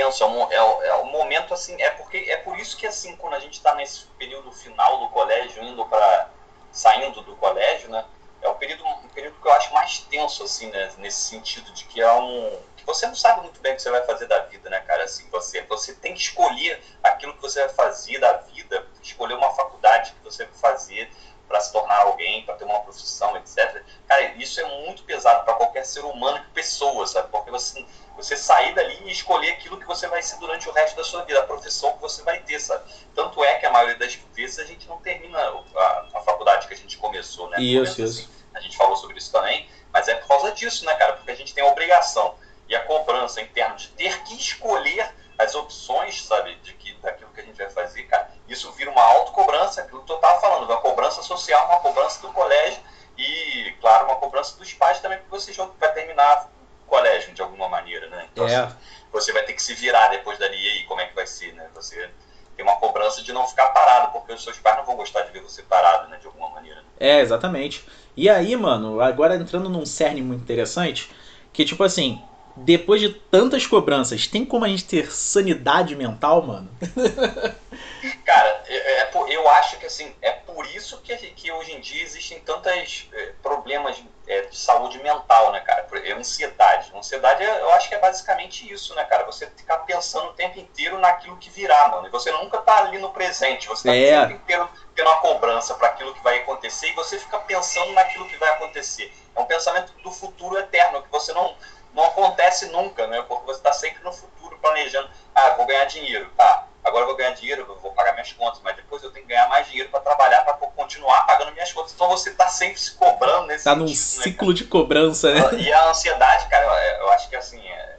É 0.00 0.26
um, 0.26 0.50
é, 0.50 0.56
é 0.88 0.94
um 0.96 1.06
momento 1.06 1.52
assim, 1.52 1.80
é 1.80 1.90
porque 1.90 2.18
é 2.28 2.36
por 2.38 2.58
isso 2.58 2.76
que 2.76 2.86
assim, 2.86 3.16
quando 3.16 3.34
a 3.34 3.40
gente 3.40 3.54
está 3.54 3.74
nesse 3.74 4.06
período 4.18 4.50
final 4.52 5.00
do 5.00 5.08
colégio, 5.08 5.62
indo 5.62 5.84
para 5.86 6.30
saindo 6.70 7.20
do 7.22 7.36
colégio, 7.36 7.90
né, 7.90 8.04
é 8.40 8.48
o 8.48 8.54
período, 8.54 8.84
um 8.86 9.08
período 9.08 9.40
que 9.40 9.46
eu 9.46 9.52
acho 9.52 9.72
mais 9.72 9.98
tenso 10.00 10.42
assim, 10.44 10.70
né, 10.70 10.90
nesse 10.98 11.20
sentido 11.28 11.70
de 11.72 11.84
que 11.84 12.00
é 12.00 12.12
um 12.12 12.58
que 12.76 12.86
você 12.86 13.06
não 13.06 13.14
sabe 13.14 13.42
muito 13.42 13.60
bem 13.60 13.72
o 13.72 13.76
que 13.76 13.82
você 13.82 13.90
vai 13.90 14.04
fazer 14.04 14.26
da 14.26 14.40
vida, 14.40 14.68
né, 14.68 14.80
cara, 14.80 15.04
assim, 15.04 15.28
você 15.30 15.62
você 15.62 15.94
tem 15.94 16.14
que 16.14 16.20
escolher 16.20 16.82
aquilo 17.02 17.34
que 17.34 17.42
você 17.42 17.60
vai 17.60 17.74
fazer 17.74 18.18
da 18.18 18.32
vida, 18.38 18.86
escolher 19.02 19.34
uma 19.34 19.54
faculdade 19.54 20.12
que 20.12 20.24
você 20.24 20.44
vai 20.44 20.54
fazer 20.54 21.10
para 21.52 21.60
se 21.60 21.70
tornar 21.70 22.00
alguém, 22.00 22.42
para 22.46 22.54
ter 22.54 22.64
uma 22.64 22.80
profissão, 22.80 23.36
etc. 23.36 23.84
Cara, 24.08 24.32
isso 24.38 24.58
é 24.58 24.64
muito 24.86 25.02
pesado 25.02 25.44
para 25.44 25.52
qualquer 25.52 25.84
ser 25.84 26.00
humano, 26.00 26.42
pessoa, 26.54 27.06
sabe? 27.06 27.28
Porque 27.30 27.50
você 27.50 27.84
você 28.16 28.36
sair 28.36 28.74
dali 28.74 28.98
e 29.04 29.10
escolher 29.10 29.52
aquilo 29.52 29.78
que 29.78 29.86
você 29.86 30.06
vai 30.06 30.22
ser 30.22 30.38
durante 30.38 30.68
o 30.68 30.72
resto 30.72 30.96
da 30.96 31.04
sua 31.04 31.24
vida, 31.24 31.40
a 31.40 31.46
profissão 31.46 31.92
que 31.94 32.00
você 32.00 32.22
vai 32.22 32.40
ter, 32.40 32.60
sabe? 32.60 32.84
Tanto 33.14 33.42
é 33.42 33.54
que 33.56 33.66
a 33.66 33.70
maioria 33.70 33.96
das 33.96 34.14
vezes 34.34 34.58
a 34.58 34.64
gente 34.64 34.86
não 34.86 34.98
termina 34.98 35.38
a, 35.38 36.06
a 36.14 36.20
faculdade 36.20 36.68
que 36.68 36.74
a 36.74 36.76
gente 36.76 36.98
começou, 36.98 37.48
né? 37.48 37.60
Isso, 37.60 38.02
isso. 38.02 38.20
Assim, 38.20 38.28
a 38.54 38.60
gente 38.60 38.76
falou 38.76 38.96
sobre 38.96 39.16
isso 39.16 39.32
também, 39.32 39.68
mas 39.92 40.08
é 40.08 40.14
por 40.14 40.28
causa 40.28 40.52
disso, 40.52 40.84
né, 40.84 40.94
cara? 40.94 41.14
Porque 41.14 41.30
a 41.30 41.34
gente 41.34 41.54
tem 41.54 41.64
a 41.64 41.66
obrigação 41.66 42.34
e 42.68 42.76
a 42.76 42.84
cobrança 42.84 43.40
interna 43.40 43.76
de 43.76 43.88
ter 43.88 44.22
que 44.24 44.34
escolher 44.36 45.10
as 45.38 45.54
opções, 45.54 46.24
sabe, 46.24 46.54
de 46.56 46.74
que, 46.74 46.92
daquilo 46.94 47.30
que 47.30 47.40
a 47.40 47.44
gente 47.44 47.56
vai 47.56 47.70
fazer, 47.70 48.04
cara. 48.04 48.30
Isso 48.48 48.70
vira 48.72 48.90
uma 48.90 49.02
autocobrança, 49.02 49.82
aquilo 49.82 50.04
que 50.04 50.12
eu 50.12 50.18
tava 50.18 50.40
falando, 50.40 50.64
uma 50.64 50.80
cobrança 50.80 51.22
social, 51.22 51.66
uma 51.66 51.80
cobrança 51.80 52.20
do 52.20 52.32
colégio 52.32 52.80
e, 53.16 53.74
claro, 53.80 54.06
uma 54.06 54.16
cobrança 54.16 54.56
dos 54.56 54.72
pais 54.74 55.00
também, 55.00 55.18
porque 55.18 55.30
você 55.30 55.52
vai 55.52 55.92
terminar 55.92 56.50
colégio 56.86 57.32
de 57.32 57.40
alguma 57.40 57.68
maneira, 57.68 58.06
né? 58.08 58.28
Então, 58.32 58.46
é. 58.46 58.54
assim, 58.54 58.76
você 59.10 59.32
vai 59.32 59.42
ter 59.44 59.54
que 59.54 59.62
se 59.62 59.74
virar 59.74 60.08
depois 60.08 60.38
dali 60.38 60.56
e 60.56 60.70
aí 60.70 60.84
como 60.84 61.00
é 61.00 61.06
que 61.06 61.14
vai 61.14 61.26
ser, 61.26 61.52
né? 61.54 61.66
Você 61.74 62.10
tem 62.54 62.64
uma 62.64 62.76
cobrança 62.76 63.22
de 63.22 63.32
não 63.32 63.46
ficar 63.46 63.68
parado, 63.68 64.12
porque 64.12 64.32
os 64.32 64.44
seus 64.44 64.58
pais 64.58 64.76
não 64.76 64.84
vão 64.84 64.96
gostar 64.96 65.22
de 65.22 65.32
ver 65.32 65.40
você 65.40 65.62
parado, 65.62 66.08
né? 66.08 66.18
De 66.18 66.26
alguma 66.26 66.50
maneira. 66.50 66.84
É, 67.00 67.11
exatamente. 67.22 67.84
E 68.16 68.28
aí, 68.28 68.54
mano, 68.56 69.00
agora 69.00 69.36
entrando 69.36 69.68
num 69.68 69.86
cerne 69.86 70.20
muito 70.20 70.42
interessante, 70.42 71.10
que 71.52 71.64
tipo 71.64 71.82
assim, 71.82 72.22
depois 72.56 73.00
de 73.00 73.08
tantas 73.08 73.66
cobranças, 73.66 74.26
tem 74.26 74.44
como 74.44 74.64
a 74.64 74.68
gente 74.68 74.84
ter 74.84 75.10
sanidade 75.10 75.96
mental, 75.96 76.42
mano? 76.42 76.68
Cara, 78.24 78.62
é, 78.66 79.02
é, 79.02 79.10
eu 79.28 79.48
acho 79.48 79.78
que 79.78 79.86
assim, 79.86 80.14
é 80.20 80.32
por 80.32 80.66
isso 80.66 81.00
que, 81.02 81.16
que 81.16 81.50
hoje 81.50 81.72
em 81.72 81.80
dia 81.80 82.02
existem 82.02 82.40
tantos 82.40 83.08
é, 83.12 83.32
problemas 83.42 84.02
é, 84.26 84.42
de 84.42 84.56
saúde 84.56 85.02
mental, 85.02 85.52
né, 85.52 85.60
cara? 85.60 85.86
É 86.04 86.12
ansiedade. 86.12 86.92
Ansiedade, 86.94 87.42
eu 87.42 87.70
acho 87.72 87.88
que 87.88 87.94
é 87.94 87.98
basicamente 87.98 88.70
isso, 88.70 88.94
né, 88.94 89.04
cara? 89.04 89.24
Você 89.24 89.46
ficar 89.46 89.78
pensando 89.78 90.28
o 90.28 90.32
tempo 90.34 90.58
inteiro 90.58 90.98
naquilo 90.98 91.36
que 91.36 91.50
virá, 91.50 91.88
mano. 91.88 92.06
E 92.06 92.10
você 92.10 92.30
nunca 92.32 92.58
tá 92.58 92.78
ali 92.78 92.98
no 92.98 93.10
presente, 93.10 93.68
você 93.68 93.88
tá 93.88 93.94
é. 93.94 94.18
o 94.18 94.28
tempo 94.28 94.42
inteiro 94.42 94.68
uma 95.00 95.16
cobrança 95.20 95.74
para 95.74 95.88
aquilo 95.88 96.12
que 96.14 96.22
vai 96.22 96.38
acontecer 96.38 96.88
e 96.88 96.94
você 96.94 97.18
fica 97.18 97.38
pensando 97.38 97.92
naquilo 97.92 98.28
que 98.28 98.36
vai 98.36 98.50
acontecer. 98.50 99.12
É 99.34 99.40
um 99.40 99.46
pensamento 99.46 99.92
do 100.02 100.10
futuro 100.10 100.58
eterno, 100.58 101.02
que 101.02 101.10
você 101.10 101.32
não 101.32 101.54
não 101.94 102.04
acontece 102.04 102.66
nunca, 102.66 103.06
né? 103.06 103.22
Porque 103.28 103.44
você 103.44 103.58
está 103.58 103.72
sempre 103.72 104.02
no 104.02 104.12
futuro 104.12 104.58
planejando, 104.58 105.10
ah, 105.34 105.50
vou 105.50 105.66
ganhar 105.66 105.84
dinheiro, 105.84 106.30
tá? 106.36 106.66
Agora 106.82 107.02
eu 107.02 107.08
vou 107.08 107.16
ganhar 107.16 107.32
dinheiro, 107.32 107.66
eu 107.68 107.78
vou 107.78 107.92
pagar 107.92 108.12
minhas 108.12 108.32
contas, 108.32 108.60
mas 108.62 108.74
depois 108.74 109.02
eu 109.02 109.12
tenho 109.12 109.24
que 109.26 109.32
ganhar 109.32 109.48
mais 109.48 109.68
dinheiro 109.68 109.88
para 109.90 110.00
trabalhar 110.00 110.42
para 110.42 110.54
continuar 110.54 111.26
pagando 111.26 111.52
minhas 111.52 111.72
contas. 111.72 111.92
Então 111.92 112.08
você 112.08 112.30
está 112.30 112.48
sempre 112.48 112.80
se 112.80 112.92
cobrando 112.94 113.46
nesse 113.46 113.64
Tá 113.64 113.74
num 113.74 113.84
né, 113.84 113.94
ciclo 113.94 114.48
né, 114.48 114.54
de 114.54 114.64
cobrança, 114.64 115.32
né? 115.32 115.40
E 115.60 115.72
a 115.72 115.90
ansiedade, 115.90 116.48
cara, 116.48 116.64
eu 116.98 117.10
acho 117.10 117.28
que 117.28 117.36
assim, 117.36 117.60
é 117.60 117.91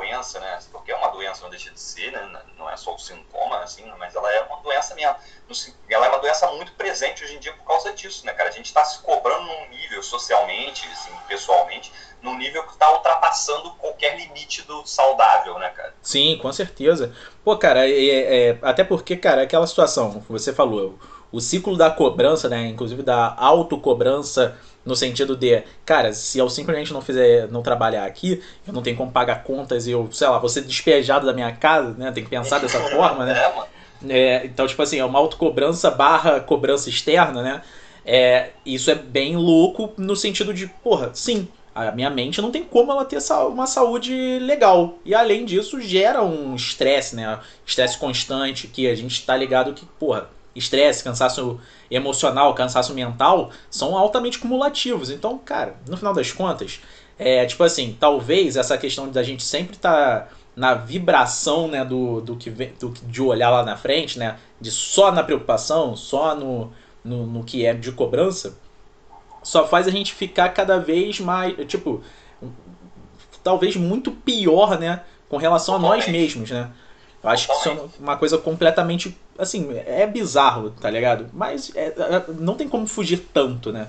doença, 0.00 0.40
né? 0.40 0.58
Porque 0.72 0.90
é 0.90 0.96
uma 0.96 1.08
doença, 1.08 1.42
não 1.42 1.50
deixa 1.50 1.70
de 1.70 1.78
ser, 1.78 2.10
né? 2.10 2.42
Não 2.58 2.68
é 2.68 2.76
só 2.76 2.94
o 2.94 2.98
sintoma, 2.98 3.58
assim, 3.58 3.84
mas 3.98 4.14
ela 4.14 4.32
é 4.32 4.40
uma 4.42 4.60
doença 4.62 4.94
mesmo. 4.94 5.14
Ela 5.88 6.06
é 6.06 6.08
uma 6.08 6.18
doença 6.18 6.50
muito 6.52 6.72
presente 6.72 7.22
hoje 7.22 7.36
em 7.36 7.38
dia 7.38 7.52
por 7.52 7.64
causa 7.64 7.92
disso, 7.92 8.24
né, 8.24 8.32
cara? 8.32 8.48
A 8.48 8.52
gente 8.52 8.66
está 8.66 8.84
se 8.84 9.00
cobrando 9.02 9.44
num 9.44 9.68
nível 9.68 10.02
socialmente, 10.02 10.88
assim, 10.88 11.10
pessoalmente, 11.28 11.92
num 12.22 12.36
nível 12.36 12.62
que 12.64 12.72
está 12.72 12.90
ultrapassando 12.92 13.72
qualquer 13.74 14.16
limite 14.16 14.62
do 14.62 14.86
saudável, 14.86 15.58
né, 15.58 15.68
cara? 15.70 15.94
Sim, 16.02 16.38
com 16.40 16.52
certeza. 16.52 17.14
Pô, 17.44 17.56
cara, 17.56 17.88
é, 17.88 18.50
é, 18.50 18.58
até 18.62 18.82
porque, 18.82 19.16
cara, 19.16 19.42
aquela 19.42 19.66
situação, 19.66 20.24
você 20.28 20.52
falou, 20.52 20.98
o 21.32 21.40
ciclo 21.40 21.76
da 21.76 21.90
cobrança, 21.90 22.48
né, 22.48 22.66
inclusive 22.66 23.02
da 23.02 23.34
autocobrança, 23.36 24.56
no 24.84 24.96
sentido 24.96 25.36
de, 25.36 25.62
cara, 25.84 26.12
se 26.12 26.38
eu 26.38 26.48
simplesmente 26.48 26.92
não 26.92 27.00
fizer, 27.00 27.48
não 27.48 27.62
trabalhar 27.62 28.04
aqui, 28.04 28.42
eu 28.66 28.72
não 28.72 28.82
tenho 28.82 28.96
como 28.96 29.12
pagar 29.12 29.44
contas 29.44 29.86
e 29.86 29.92
eu, 29.92 30.08
sei 30.10 30.28
lá, 30.28 30.38
vou 30.38 30.48
ser 30.48 30.62
despejado 30.62 31.26
da 31.26 31.32
minha 31.32 31.52
casa, 31.52 31.94
né, 31.98 32.10
tem 32.10 32.24
que 32.24 32.30
pensar 32.30 32.58
dessa 32.58 32.80
forma, 32.90 33.24
né? 33.24 33.38
É. 33.38 33.80
É, 34.08 34.46
então, 34.46 34.66
tipo 34.66 34.80
assim, 34.82 34.98
é 34.98 35.04
uma 35.04 35.18
autocobrança 35.18 35.90
barra 35.90 36.40
cobrança 36.40 36.88
externa, 36.88 37.42
né? 37.42 37.62
É, 38.04 38.50
isso 38.64 38.90
é 38.90 38.94
bem 38.94 39.36
louco 39.36 39.92
no 39.98 40.16
sentido 40.16 40.54
de, 40.54 40.66
porra, 40.66 41.10
sim, 41.12 41.46
a 41.74 41.92
minha 41.92 42.10
mente 42.10 42.40
não 42.40 42.50
tem 42.50 42.64
como 42.64 42.90
ela 42.90 43.04
ter 43.04 43.18
uma 43.50 43.66
saúde 43.66 44.38
legal. 44.40 44.98
E 45.04 45.14
além 45.14 45.44
disso, 45.44 45.80
gera 45.80 46.22
um 46.22 46.54
estresse, 46.54 47.14
né? 47.14 47.38
Estresse 47.64 47.98
constante, 47.98 48.66
que 48.66 48.88
a 48.88 48.94
gente 48.94 49.24
tá 49.24 49.36
ligado 49.36 49.74
que, 49.74 49.84
porra, 49.84 50.28
estresse, 50.54 51.04
cansaço 51.04 51.60
emocional, 51.90 52.54
cansaço 52.54 52.94
mental 52.94 53.50
são 53.70 53.96
altamente 53.96 54.38
cumulativos. 54.38 55.10
Então, 55.10 55.38
cara, 55.38 55.76
no 55.88 55.96
final 55.96 56.12
das 56.12 56.32
contas, 56.32 56.80
é 57.18 57.44
tipo 57.46 57.62
assim, 57.62 57.96
talvez 57.98 58.56
essa 58.56 58.76
questão 58.78 59.08
da 59.08 59.22
gente 59.22 59.42
sempre 59.42 59.76
estar. 59.76 60.20
Tá 60.20 60.40
na 60.60 60.74
vibração 60.74 61.68
né, 61.68 61.84
do, 61.84 62.20
do 62.20 62.36
que 62.36 62.50
vem, 62.50 62.72
do, 62.78 62.90
de 62.90 63.22
olhar 63.22 63.50
lá 63.50 63.62
na 63.62 63.76
frente, 63.76 64.18
né, 64.18 64.36
de 64.60 64.70
só 64.70 65.12
na 65.12 65.22
preocupação, 65.22 65.96
só 65.96 66.34
no, 66.34 66.72
no, 67.04 67.26
no 67.26 67.44
que 67.44 67.64
é 67.64 67.72
de 67.72 67.92
cobrança, 67.92 68.58
só 69.42 69.66
faz 69.66 69.86
a 69.86 69.90
gente 69.90 70.12
ficar 70.12 70.50
cada 70.50 70.78
vez 70.78 71.18
mais, 71.20 71.54
tipo, 71.66 72.02
talvez 73.42 73.76
muito 73.76 74.10
pior, 74.10 74.78
né, 74.78 75.02
com 75.28 75.36
relação 75.36 75.76
a 75.76 75.78
nós 75.78 76.06
mesmos, 76.08 76.50
né. 76.50 76.70
Eu 77.22 77.30
acho 77.30 77.46
que 77.46 77.52
isso 77.52 77.68
é 77.68 77.88
uma 77.98 78.16
coisa 78.16 78.38
completamente, 78.38 79.18
assim, 79.38 79.68
é 79.86 80.06
bizarro, 80.06 80.70
tá 80.70 80.88
ligado? 80.88 81.28
Mas 81.32 81.74
é, 81.76 81.88
é, 81.88 82.24
não 82.28 82.56
tem 82.56 82.68
como 82.68 82.86
fugir 82.86 83.18
tanto, 83.32 83.72
né. 83.72 83.88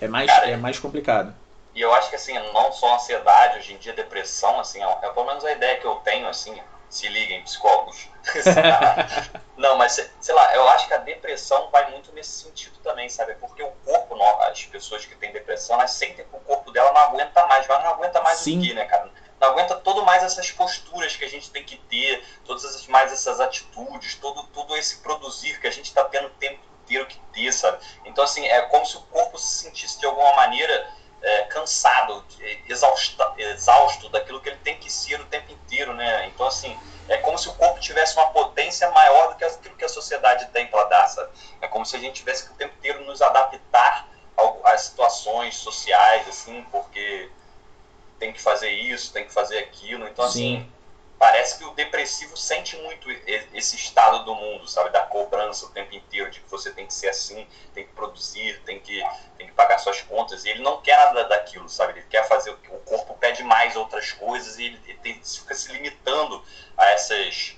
É 0.00 0.08
mais, 0.08 0.30
é 0.42 0.56
mais 0.56 0.78
complicado. 0.78 1.34
E 1.74 1.80
eu 1.80 1.92
acho 1.94 2.10
que, 2.10 2.16
assim, 2.16 2.36
não 2.52 2.72
só 2.72 2.96
ansiedade, 2.96 3.58
hoje 3.58 3.74
em 3.74 3.76
dia 3.76 3.92
depressão, 3.92 4.58
assim, 4.58 4.82
é, 4.82 4.98
é 5.02 5.10
pelo 5.10 5.26
menos 5.26 5.44
a 5.44 5.52
ideia 5.52 5.78
que 5.78 5.86
eu 5.86 5.94
tenho, 5.96 6.26
assim, 6.26 6.60
se 6.88 7.06
liguem, 7.08 7.42
psicólogos. 7.42 8.08
não, 9.56 9.76
mas, 9.76 10.10
sei 10.20 10.34
lá, 10.34 10.54
eu 10.56 10.68
acho 10.70 10.88
que 10.88 10.94
a 10.94 10.98
depressão 10.98 11.68
vai 11.70 11.90
muito 11.92 12.12
nesse 12.12 12.44
sentido 12.44 12.78
também, 12.82 13.08
sabe? 13.08 13.34
Porque 13.36 13.62
o 13.62 13.70
corpo, 13.84 14.16
as 14.42 14.64
pessoas 14.64 15.04
que 15.04 15.14
têm 15.14 15.32
depressão, 15.32 15.76
elas 15.76 15.92
sentem 15.92 16.24
que 16.24 16.36
o 16.36 16.40
corpo 16.40 16.72
dela 16.72 16.92
não 16.92 17.00
aguenta 17.02 17.46
mais, 17.46 17.66
mas 17.68 17.84
não 17.84 17.90
aguenta 17.90 18.20
mais 18.22 18.38
Sim. 18.38 18.58
o 18.58 18.62
que, 18.62 18.74
né, 18.74 18.84
cara? 18.84 19.08
Não 19.40 19.48
aguenta 19.48 19.76
todo 19.76 20.04
mais 20.04 20.22
essas 20.22 20.50
posturas 20.50 21.14
que 21.16 21.24
a 21.24 21.28
gente 21.28 21.50
tem 21.50 21.64
que 21.64 21.76
ter, 21.76 22.24
todas 22.44 22.86
mais 22.86 23.12
essas 23.12 23.40
atitudes, 23.40 24.16
todo, 24.16 24.42
todo 24.48 24.76
esse 24.76 24.98
produzir 24.98 25.60
que 25.60 25.66
a 25.66 25.70
gente 25.70 25.86
está 25.86 26.04
tendo 26.04 26.26
o 26.26 26.30
tempo 26.30 26.60
inteiro 26.82 27.06
que 27.06 27.20
ter, 27.32 27.52
sabe? 27.52 27.78
Então, 28.04 28.24
assim, 28.24 28.46
é 28.46 28.62
como 28.62 28.84
se 28.84 28.96
o 28.96 29.02
corpo 29.02 29.38
se 29.38 29.64
sentisse 29.64 30.00
de 30.00 30.06
alguma 30.06 30.34
maneira 30.34 30.90
é, 31.22 31.42
cansado, 31.44 32.24
exausta, 32.68 33.34
exausto 33.36 34.08
daquilo 34.08 34.40
que 34.40 34.48
ele 34.48 34.58
tem 34.58 34.78
que 34.78 34.90
ser 34.90 35.20
o 35.20 35.26
tempo 35.26 35.52
inteiro, 35.52 35.92
né? 35.94 36.26
Então, 36.26 36.46
assim, 36.46 36.78
é 37.08 37.18
como 37.18 37.38
se 37.38 37.48
o 37.48 37.54
corpo 37.54 37.80
tivesse 37.80 38.14
uma 38.16 38.30
potência 38.30 38.90
maior 38.90 39.28
do 39.28 39.36
que 39.36 39.44
aquilo 39.44 39.76
que 39.76 39.84
a 39.84 39.88
sociedade 39.88 40.46
tem 40.46 40.66
para 40.66 40.84
dar, 40.84 41.08
sabe? 41.08 41.30
É 41.60 41.68
como 41.68 41.84
se 41.84 41.96
a 41.96 41.98
gente 41.98 42.16
tivesse 42.16 42.46
que 42.46 42.52
o 42.52 42.56
tempo 42.56 42.74
inteiro 42.78 43.04
nos 43.04 43.20
adaptar 43.20 44.08
às 44.64 44.82
situações 44.82 45.56
sociais, 45.56 46.28
assim, 46.28 46.64
porque 46.70 47.30
tem 48.18 48.32
que 48.32 48.40
fazer 48.40 48.70
isso, 48.70 49.12
tem 49.12 49.24
que 49.24 49.32
fazer 49.32 49.58
aquilo. 49.58 50.06
Então, 50.06 50.28
Sim. 50.28 50.56
assim, 50.58 50.72
parece 51.18 51.58
que 51.58 51.64
o 51.64 51.70
depressivo 51.72 52.36
sente 52.36 52.76
muito 52.76 53.10
esse 53.52 53.76
estado 53.76 54.24
do 54.24 54.34
mundo, 54.34 54.68
sabe? 54.68 54.90
Da 54.90 55.00
cobrança 55.00 55.66
o 55.66 55.70
tempo 55.70 55.94
inteiro, 55.94 56.30
de 56.30 56.40
que 56.40 56.50
você 56.50 56.70
tem 56.70 56.86
que 56.86 56.94
ser 56.94 57.08
assim, 57.08 57.46
tem 57.74 57.84
que 57.84 57.92
produzir, 57.92 58.60
tem 58.64 58.78
que, 58.78 59.02
tem 59.36 59.46
que 59.46 59.52
pagar 59.52 59.78
suas 59.78 60.00
contas. 60.02 60.44
E 60.44 60.50
ele 60.50 60.62
não 60.62 60.80
quer 60.80 60.96
nada 60.96 61.24
daquilo, 61.24 61.68
sabe? 61.68 61.92
Ele 61.92 62.06
quer 62.08 62.26
fazer. 62.28 62.50
O 62.50 62.78
corpo 62.80 63.14
pede 63.14 63.42
mais 63.42 63.76
outras 63.76 64.12
coisas 64.12 64.58
e 64.58 64.66
ele, 64.66 64.80
ele 64.86 64.98
tem, 64.98 65.20
fica 65.22 65.54
se 65.54 65.72
limitando 65.72 66.42
a 66.76 66.90
essas. 66.90 67.56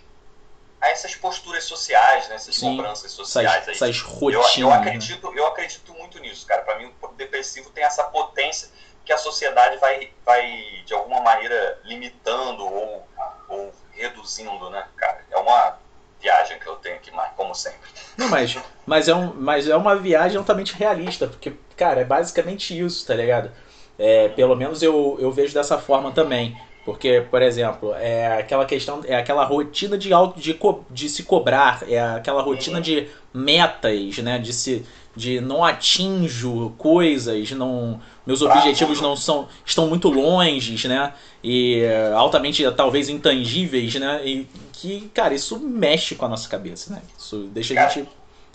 A 0.80 0.88
essas 0.88 1.14
posturas 1.14 1.64
sociais, 1.64 2.26
né? 2.30 2.36
essas 2.36 2.56
Sim, 2.56 2.74
cobranças 2.74 3.12
sociais. 3.12 3.68
Essas, 3.68 3.82
aí. 3.82 3.90
essas 3.90 4.00
rotinas. 4.00 4.56
Eu, 4.56 4.62
eu, 4.62 4.72
acredito, 4.72 5.32
eu 5.36 5.46
acredito 5.46 5.92
muito 5.92 6.18
nisso, 6.20 6.46
cara. 6.46 6.62
Para 6.62 6.78
mim, 6.78 6.90
o 7.02 7.08
depressivo 7.08 7.68
tem 7.68 7.84
essa 7.84 8.04
potência 8.04 8.70
que 9.04 9.12
a 9.12 9.18
sociedade 9.18 9.76
vai, 9.78 10.10
vai 10.24 10.82
de 10.84 10.94
alguma 10.94 11.20
maneira, 11.20 11.78
limitando 11.84 12.64
ou 12.64 13.08
ou 13.50 13.72
reduzindo, 13.90 14.70
né, 14.70 14.86
cara? 14.96 15.24
É 15.30 15.36
uma 15.36 15.76
viagem 16.20 16.58
que 16.58 16.66
eu 16.66 16.76
tenho 16.76 16.96
aqui, 16.96 17.10
como 17.36 17.54
sempre. 17.54 17.90
Não, 18.16 18.28
mas, 18.28 18.56
mas, 18.86 19.08
é 19.08 19.14
um, 19.14 19.34
mas 19.34 19.68
é 19.68 19.76
uma 19.76 19.96
viagem 19.96 20.38
altamente 20.38 20.74
realista, 20.74 21.26
porque, 21.26 21.54
cara, 21.76 22.00
é 22.00 22.04
basicamente 22.04 22.78
isso, 22.78 23.06
tá 23.06 23.14
ligado? 23.14 23.50
É, 23.98 24.28
pelo 24.28 24.54
menos 24.54 24.82
eu, 24.82 25.16
eu 25.20 25.30
vejo 25.32 25.52
dessa 25.52 25.78
forma 25.78 26.12
também. 26.12 26.56
Porque, 26.84 27.24
por 27.30 27.42
exemplo, 27.42 27.94
é 27.94 28.38
aquela 28.38 28.64
questão, 28.64 29.00
é 29.04 29.16
aquela 29.16 29.44
rotina 29.44 29.98
de 29.98 30.12
auto 30.12 30.40
de, 30.40 30.54
co, 30.54 30.84
de 30.90 31.08
se 31.08 31.24
cobrar, 31.24 31.82
é 31.86 32.00
aquela 32.00 32.42
rotina 32.42 32.76
uhum. 32.76 32.82
de 32.82 33.08
metas, 33.34 34.18
né? 34.18 34.38
De 34.38 34.52
se 34.52 34.84
de 35.14 35.40
não 35.40 35.64
atinjo 35.64 36.72
coisas, 36.78 37.50
não 37.50 38.00
meus 38.24 38.42
objetivos 38.42 39.00
não 39.00 39.16
são 39.16 39.48
estão 39.66 39.88
muito 39.88 40.08
longe, 40.08 40.86
né? 40.86 41.12
E 41.42 41.82
altamente 42.14 42.64
talvez 42.72 43.08
intangíveis, 43.08 43.94
né? 43.96 44.20
E 44.24 44.46
que, 44.72 45.10
cara, 45.12 45.34
isso 45.34 45.58
mexe 45.58 46.14
com 46.14 46.24
a 46.24 46.28
nossa 46.28 46.48
cabeça, 46.48 46.94
né? 46.94 47.02
Isso 47.18 47.48
deixa 47.52 47.74
cara, 47.74 47.88
a 47.88 47.90
gente 47.90 48.08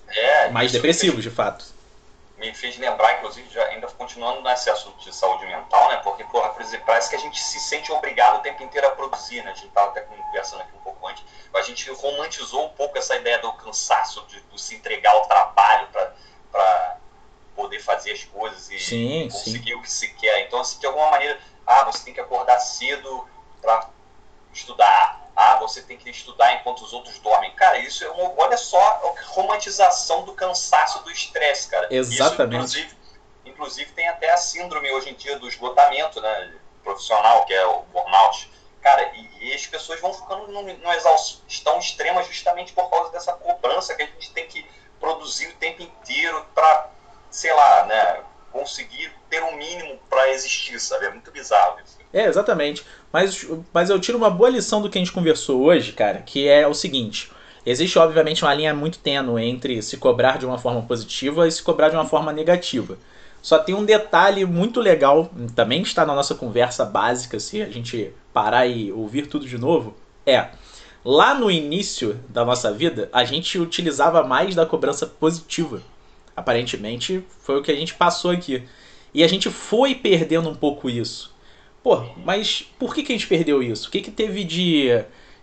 é, 0.08 0.50
mais 0.50 0.72
depressivo, 0.72 1.22
de 1.22 1.30
fato. 1.30 1.75
Me 2.46 2.54
fez 2.54 2.78
lembrar, 2.78 3.18
inclusive, 3.18 3.50
já 3.50 3.64
ainda 3.66 3.88
continuando 3.88 4.42
nesse 4.42 4.70
assunto 4.70 5.04
de 5.04 5.14
saúde 5.14 5.46
mental, 5.48 5.90
né? 5.90 5.98
Porque, 6.04 6.24
porra, 6.26 6.50
parece 6.86 7.10
que 7.10 7.16
a 7.16 7.20
gente 7.20 7.42
se 7.42 7.60
sente 7.60 7.92
obrigado 7.92 8.38
o 8.38 8.42
tempo 8.42 8.62
inteiro 8.62 8.86
a 8.88 8.92
produzir, 8.92 9.44
né? 9.44 9.52
A 9.52 9.54
gente 9.56 9.68
estava 9.68 9.90
até 9.90 10.02
conversando 10.02 10.62
aqui 10.62 10.76
um 10.76 10.82
pouco 10.82 11.08
antes. 11.08 11.24
A 11.54 11.62
gente 11.64 11.90
romantizou 11.92 12.66
um 12.66 12.70
pouco 12.70 12.98
essa 13.00 13.16
ideia 13.16 13.40
do 13.40 13.52
cansaço, 13.54 14.24
de, 14.28 14.40
de 14.42 14.62
se 14.62 14.76
entregar 14.76 15.12
ao 15.12 15.28
trabalho 15.28 15.88
para 15.88 16.98
poder 17.56 17.80
fazer 17.80 18.12
as 18.12 18.24
coisas 18.26 18.70
e 18.70 18.80
sim, 18.80 19.30
conseguir 19.32 19.72
sim. 19.72 19.76
o 19.76 19.82
que 19.82 19.92
se 19.92 20.14
quer. 20.14 20.46
Então, 20.46 20.60
assim, 20.60 20.80
de 20.80 20.86
alguma 20.86 21.10
maneira, 21.10 21.40
ah, 21.66 21.84
você 21.86 22.06
tem 22.06 22.14
que 22.14 22.20
acordar 22.20 22.60
cedo 22.60 23.28
para 23.60 23.90
estudar. 24.54 25.25
Ah, 25.36 25.58
você 25.58 25.82
tem 25.82 25.98
que 25.98 26.10
estudar 26.10 26.54
enquanto 26.54 26.82
os 26.82 26.94
outros 26.94 27.20
dormem. 27.20 27.54
Cara, 27.56 27.78
isso 27.80 28.04
é 28.06 28.10
uma, 28.10 28.34
olha 28.38 28.58
só 28.58 28.80
a 28.80 29.14
romantização 29.28 30.24
do 30.24 30.34
cansaço, 30.34 31.04
do 31.04 31.12
estresse, 31.12 31.68
cara. 31.70 31.88
Exatamente. 31.92 32.66
Isso, 32.66 32.80
inclusive, 32.80 32.98
inclusive, 33.46 33.92
tem 33.92 34.08
até 34.08 34.32
a 34.32 34.38
síndrome 34.38 34.90
hoje 34.92 35.10
em 35.10 35.16
dia 35.16 35.38
do 35.38 35.48
esgotamento, 35.48 36.22
né, 36.22 36.54
profissional, 36.84 37.46
que 37.46 37.54
é 37.54 37.66
o 37.66 37.82
burnout. 37.84 38.52
Cara, 38.82 39.12
e, 39.16 39.50
e 39.50 39.54
as 39.54 39.66
pessoas 39.66 40.00
vão 40.00 40.14
ficando 40.14 40.48
numa 40.48 40.96
exaustão 40.96 41.80
extrema 41.80 42.24
justamente 42.24 42.72
por 42.72 42.90
causa 42.90 43.12
dessa 43.12 43.34
cobrança 43.34 43.96
que 43.96 44.04
a 44.04 44.06
gente 44.06 44.32
tem 44.32 44.48
que 44.48 44.66
produzir 45.00 45.48
o 45.48 45.56
tempo 45.56 45.82
inteiro 45.82 46.46
para, 46.54 46.92
sei 47.30 47.52
lá, 47.52 47.86
né, 47.86 48.24
conseguir 48.52 49.14
ter 49.30 49.44
um 49.44 49.56
mínimo 49.56 50.00
para 50.10 50.30
existir, 50.30 50.80
sabe? 50.80 51.08
É 51.08 51.10
muito 51.10 51.30
bizarro 51.32 51.80
isso. 51.82 51.98
É, 52.16 52.28
exatamente. 52.28 52.82
Mas, 53.12 53.46
mas 53.74 53.90
eu 53.90 54.00
tiro 54.00 54.18
uma 54.18 54.30
boa 54.30 54.50
lição 54.50 54.82
do 54.82 54.90
que 54.90 54.98
a 54.98 55.02
gente 55.02 55.12
conversou 55.12 55.62
hoje, 55.62 55.92
cara, 55.92 56.20
que 56.20 56.48
é 56.48 56.66
o 56.66 56.74
seguinte. 56.74 57.30
Existe, 57.66 58.00
obviamente, 58.00 58.42
uma 58.42 58.54
linha 58.54 58.74
muito 58.74 59.00
tênue 59.00 59.44
entre 59.44 59.82
se 59.82 59.98
cobrar 59.98 60.38
de 60.38 60.46
uma 60.46 60.58
forma 60.58 60.82
positiva 60.84 61.46
e 61.46 61.52
se 61.52 61.62
cobrar 61.62 61.90
de 61.90 61.96
uma 61.98 62.06
forma 62.06 62.32
negativa. 62.32 62.98
Só 63.42 63.60
tem 63.60 63.76
um 63.76 63.84
detalhe 63.84 64.46
muito 64.46 64.80
legal, 64.80 65.30
também 65.54 65.82
está 65.82 66.06
na 66.06 66.16
nossa 66.16 66.34
conversa 66.34 66.86
básica, 66.86 67.38
se 67.38 67.62
a 67.62 67.70
gente 67.70 68.14
parar 68.34 68.66
e 68.66 68.94
ouvir 68.94 69.28
tudo 69.28 69.46
de 69.46 69.58
novo, 69.58 69.94
é 70.26 70.52
lá 71.04 71.36
no 71.36 71.52
início 71.52 72.18
da 72.30 72.46
nossa 72.46 72.72
vida, 72.72 73.10
a 73.12 73.26
gente 73.26 73.60
utilizava 73.60 74.24
mais 74.24 74.56
da 74.56 74.66
cobrança 74.66 75.06
positiva. 75.06 75.82
Aparentemente, 76.34 77.26
foi 77.42 77.60
o 77.60 77.62
que 77.62 77.74
a 77.74 77.76
gente 77.76 77.94
passou 77.94 78.32
aqui. 78.32 78.64
E 79.14 79.22
a 79.22 79.28
gente 79.28 79.50
foi 79.50 79.96
perdendo 79.96 80.50
um 80.50 80.56
pouco 80.56 80.90
isso. 80.90 81.35
Pô, 81.86 82.04
mas 82.26 82.64
por 82.80 82.96
que, 82.96 83.04
que 83.04 83.14
a 83.14 83.16
gente 83.16 83.28
perdeu 83.28 83.62
isso? 83.62 83.90
O 83.90 83.92
que, 83.92 84.02
que 84.02 84.10
teve 84.10 84.44
de, 84.44 84.88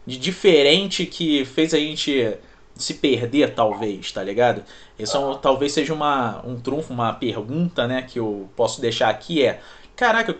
de 0.04 0.18
diferente 0.18 1.06
que 1.06 1.44
fez 1.44 1.72
a 1.72 1.78
gente 1.78 2.36
se 2.74 2.94
perder, 2.94 3.54
talvez, 3.54 4.10
tá 4.10 4.24
ligado? 4.24 4.64
Isso 4.98 5.16
é 5.16 5.38
talvez 5.40 5.70
seja 5.70 5.94
uma, 5.94 6.44
um 6.44 6.58
trunfo, 6.60 6.92
uma 6.92 7.12
pergunta, 7.12 7.86
né, 7.86 8.02
que 8.02 8.18
eu 8.18 8.50
posso 8.56 8.80
deixar 8.80 9.08
aqui 9.08 9.46
é, 9.46 9.60
caraca, 9.94 10.36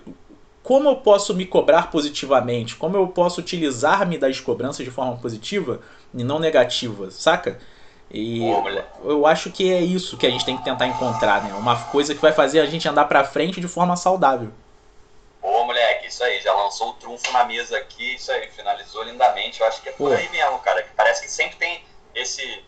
como 0.61 0.89
eu 0.89 0.97
posso 0.97 1.37
me 1.37 1.47
cobrar 1.47 1.89
positivamente? 1.89 2.75
Como 2.75 2.97
eu 2.97 3.07
posso 3.07 3.41
utilizar-me 3.41 4.19
das 4.19 4.41
cobranças 4.41 4.85
de 4.85 4.91
forma 4.91 5.17
positiva 5.19 5.83
e 6.13 6.25
não 6.25 6.41
negativa, 6.41 7.13
saca? 7.13 7.61
E 8.11 8.43
eu 9.05 9.25
acho 9.25 9.53
que 9.53 9.73
é 9.73 9.81
isso 9.81 10.17
que 10.17 10.27
a 10.27 10.31
gente 10.31 10.45
tem 10.45 10.57
que 10.57 10.65
tentar 10.65 10.89
encontrar, 10.89 11.45
né? 11.45 11.55
Uma 11.55 11.77
coisa 11.77 12.13
que 12.13 12.21
vai 12.21 12.33
fazer 12.33 12.59
a 12.59 12.67
gente 12.67 12.89
andar 12.89 13.05
pra 13.05 13.23
frente 13.23 13.61
de 13.61 13.69
forma 13.69 13.95
saudável. 13.95 14.51
Pô, 15.43 15.65
moleque, 15.65 16.07
isso 16.07 16.23
aí, 16.23 16.41
já 16.41 16.55
lançou 16.55 16.91
o 16.91 16.93
trunfo 16.95 17.31
na 17.33 17.45
mesa 17.45 17.77
aqui, 17.77 18.15
isso 18.15 18.31
aí, 18.31 18.49
finalizou 18.53 19.03
lindamente. 19.03 19.61
Eu 19.61 19.67
acho 19.67 19.83
que 19.83 19.89
é 19.89 19.93
por 19.93 20.11
Pô. 20.11 20.17
aí 20.17 20.29
mesmo, 20.29 20.61
cara. 20.61 20.85
Que 20.85 20.91
parece 20.95 21.21
que 21.21 21.29
sempre 21.29 21.57
tem 21.57 21.85
esse, 22.15 22.65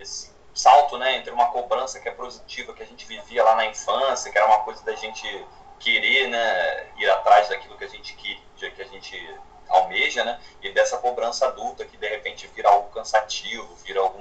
esse 0.00 0.34
salto, 0.52 0.98
né, 0.98 1.16
entre 1.16 1.30
uma 1.30 1.46
cobrança 1.52 2.00
que 2.00 2.08
é 2.08 2.12
positiva, 2.12 2.74
que 2.74 2.82
a 2.82 2.86
gente 2.86 3.06
vivia 3.06 3.44
lá 3.44 3.54
na 3.54 3.66
infância, 3.66 4.32
que 4.32 4.36
era 4.36 4.46
uma 4.48 4.58
coisa 4.60 4.82
da 4.84 4.94
gente 4.96 5.46
querer, 5.78 6.28
né, 6.28 6.88
ir 6.98 7.08
atrás 7.08 7.48
daquilo 7.48 7.78
que 7.78 7.84
a 7.84 7.88
gente 7.88 8.14
que, 8.14 8.42
que 8.56 8.82
a 8.82 8.86
gente 8.86 9.38
almeja, 9.68 10.24
né, 10.24 10.38
e 10.62 10.72
dessa 10.72 10.96
cobrança 10.98 11.46
adulta 11.46 11.84
que 11.84 11.96
de 11.96 12.08
repente 12.08 12.48
vira 12.54 12.68
algo 12.68 12.88
cansativo, 12.90 13.68
vira 13.84 14.00
algo, 14.00 14.18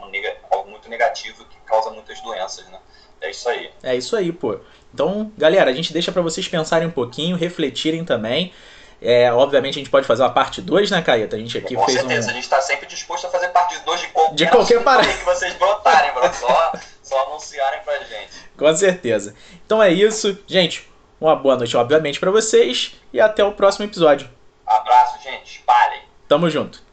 algo 0.51 0.69
muito 0.69 0.89
negativo 0.89 1.45
que 1.45 1.58
causa 1.65 1.89
muitas 1.89 2.19
doenças, 2.21 2.65
né. 2.67 2.79
É 3.21 3.29
isso 3.29 3.49
aí. 3.49 3.71
É 3.81 3.95
isso 3.95 4.15
aí, 4.15 4.31
pô. 4.31 4.60
Então, 4.93 5.31
galera, 5.38 5.71
a 5.71 5.73
gente 5.73 5.91
deixa 5.91 6.12
para 6.12 6.21
vocês 6.21 6.47
pensarem 6.47 6.88
um 6.88 6.91
pouquinho, 6.91 7.36
refletirem 7.36 8.05
também. 8.05 8.53
É, 9.01 9.31
obviamente 9.31 9.75
a 9.75 9.79
gente 9.79 9.89
pode 9.89 10.08
fazer 10.08 10.23
uma 10.23 10.29
parte 10.29 10.62
2, 10.62 10.89
né, 10.89 11.01
Caeta? 11.01 11.36
A 11.36 11.39
gente 11.39 11.58
aqui 11.58 11.75
Com 11.75 11.86
fez 11.86 11.99
certeza, 11.99 12.27
um... 12.27 12.31
a 12.31 12.34
gente 12.34 12.43
está 12.43 12.62
sempre 12.62 12.88
disposto 12.88 13.27
a 13.27 13.29
fazer 13.29 13.49
parte 13.49 13.77
2 13.79 13.99
de 13.99 14.08
qualquer, 14.08 14.36
de 14.36 14.47
qualquer 14.47 14.84
parada 14.84 15.13
que 15.13 15.23
vocês 15.23 15.53
brotarem, 15.55 16.13
bro. 16.13 16.34
Só, 16.34 16.73
só 17.03 17.27
anunciarem 17.27 17.81
pra 17.81 17.97
gente. 17.99 18.34
Com 18.58 18.75
certeza. 18.75 19.36
Então 19.65 19.84
é 19.84 19.91
isso. 19.91 20.38
Gente, 20.47 20.89
uma 21.19 21.36
boa 21.36 21.55
noite, 21.55 21.75
obviamente, 21.75 22.19
para 22.19 22.31
vocês 22.31 22.95
e 23.12 23.19
até 23.19 23.43
o 23.43 23.51
próximo 23.51 23.86
episódio. 23.86 24.29
Abraço, 24.65 25.21
gente. 25.21 25.58
Espalhem. 25.60 26.01
Tamo 26.28 26.49
junto. 26.49 26.84